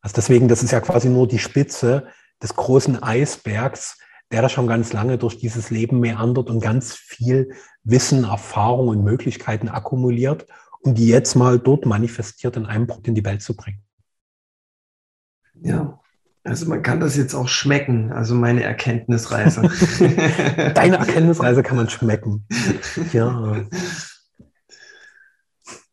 [0.00, 2.06] Also deswegen, das ist ja quasi nur die Spitze
[2.42, 3.98] des großen Eisbergs,
[4.30, 7.52] der da schon ganz lange durch dieses Leben meandert und ganz viel
[7.84, 10.46] Wissen, Erfahrung und Möglichkeiten akkumuliert,
[10.80, 13.82] um die jetzt mal dort manifestiert in einem Produkt in die Welt zu bringen.
[15.54, 16.00] Ja,
[16.44, 19.62] also man kann das jetzt auch schmecken, also meine Erkenntnisreise.
[20.74, 22.46] Deine Erkenntnisreise kann man schmecken.
[23.12, 23.64] Ja.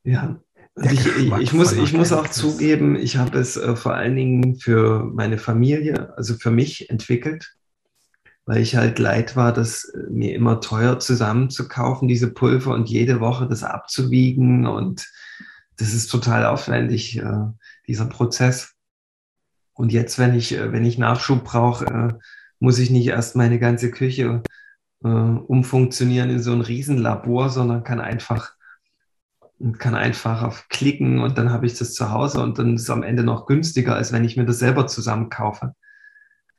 [0.03, 0.39] Ja,
[0.83, 4.55] ich, ich, ich, muss, ich muss auch zugeben, ich habe es äh, vor allen Dingen
[4.55, 7.55] für meine Familie, also für mich entwickelt,
[8.45, 13.19] weil ich halt leid war, das äh, mir immer teuer zusammenzukaufen, diese Pulver und jede
[13.19, 14.65] Woche das abzuwiegen.
[14.65, 15.07] Und
[15.77, 17.45] das ist total aufwendig, äh,
[17.87, 18.73] dieser Prozess.
[19.73, 22.13] Und jetzt, wenn ich, äh, wenn ich Nachschub brauche, äh,
[22.59, 24.43] muss ich nicht erst meine ganze Küche
[25.03, 28.53] äh, umfunktionieren in so ein Riesenlabor, sondern kann einfach
[29.77, 32.89] kann einfach auf klicken und dann habe ich das zu Hause und dann ist es
[32.89, 35.75] am Ende noch günstiger, als wenn ich mir das selber zusammenkaufe.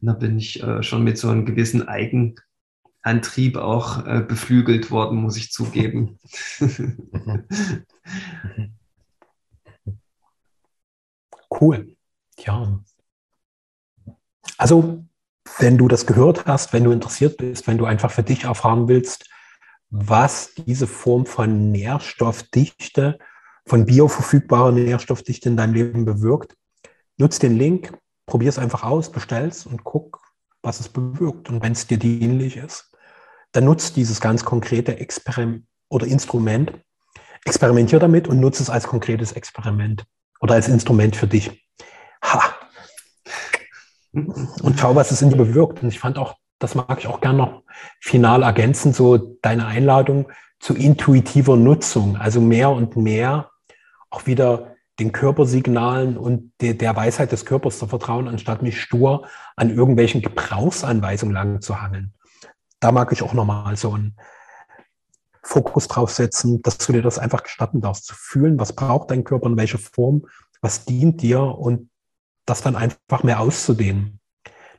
[0.01, 5.19] Und da bin ich äh, schon mit so einem gewissen Eigenantrieb auch äh, beflügelt worden,
[5.19, 6.19] muss ich zugeben.
[11.61, 11.97] cool.
[12.39, 12.81] Ja.
[14.59, 15.05] Also,
[15.59, 18.89] wenn du das gehört hast, wenn du interessiert bist, wenn du einfach für dich erfahren
[18.89, 19.31] willst,
[19.91, 23.19] was diese Form von Nährstoffdichte,
[23.67, 26.57] von bioverfügbarer Nährstoffdichte in deinem Leben bewirkt,
[27.19, 27.93] nutz den Link,
[28.27, 30.21] probier es einfach aus, bestell's und guck,
[30.63, 31.49] was es bewirkt.
[31.51, 32.93] Und wenn es dir dienlich ist,
[33.53, 36.73] dann nutzt dieses ganz konkrete Experiment oder Instrument,
[37.45, 40.05] experimentier damit und nutze es als konkretes Experiment
[40.41, 41.67] oder als Instrument für dich.
[42.23, 42.55] Ha!
[44.13, 45.83] Und schau, was es in dir bewirkt.
[45.83, 47.63] Und ich fand auch das mag ich auch gerne noch
[47.99, 50.31] final ergänzen, so deine Einladung
[50.61, 53.51] zu intuitiver Nutzung, also mehr und mehr
[54.11, 59.27] auch wieder den Körpersignalen und de, der Weisheit des Körpers zu vertrauen, anstatt mich stur
[59.57, 62.13] an irgendwelchen Gebrauchsanweisungen lang zu hangeln.
[62.79, 64.17] Da mag ich auch nochmal so einen
[65.43, 69.25] Fokus drauf setzen, dass du dir das einfach gestatten darfst, zu fühlen, was braucht dein
[69.25, 70.27] Körper in welcher Form,
[70.61, 71.89] was dient dir und
[72.45, 74.20] das dann einfach mehr auszudehnen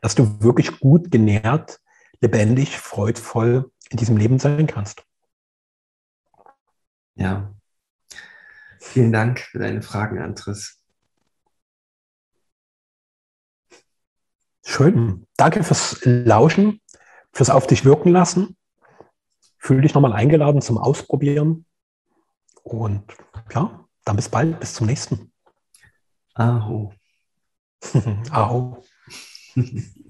[0.01, 1.79] dass du wirklich gut genährt,
[2.19, 5.03] lebendig, freudvoll in diesem Leben sein kannst.
[7.15, 7.53] Ja.
[8.79, 10.81] Vielen Dank für deine Fragen, Andres.
[14.63, 15.27] Schön.
[15.37, 16.81] Danke fürs Lauschen,
[17.31, 18.57] fürs Auf dich wirken lassen.
[19.57, 21.65] Fühl dich nochmal eingeladen zum Ausprobieren.
[22.63, 23.03] Und
[23.53, 25.31] ja, dann bis bald, bis zum nächsten.
[26.33, 26.93] Aho.
[28.31, 28.83] Aho.
[29.55, 30.00] thank you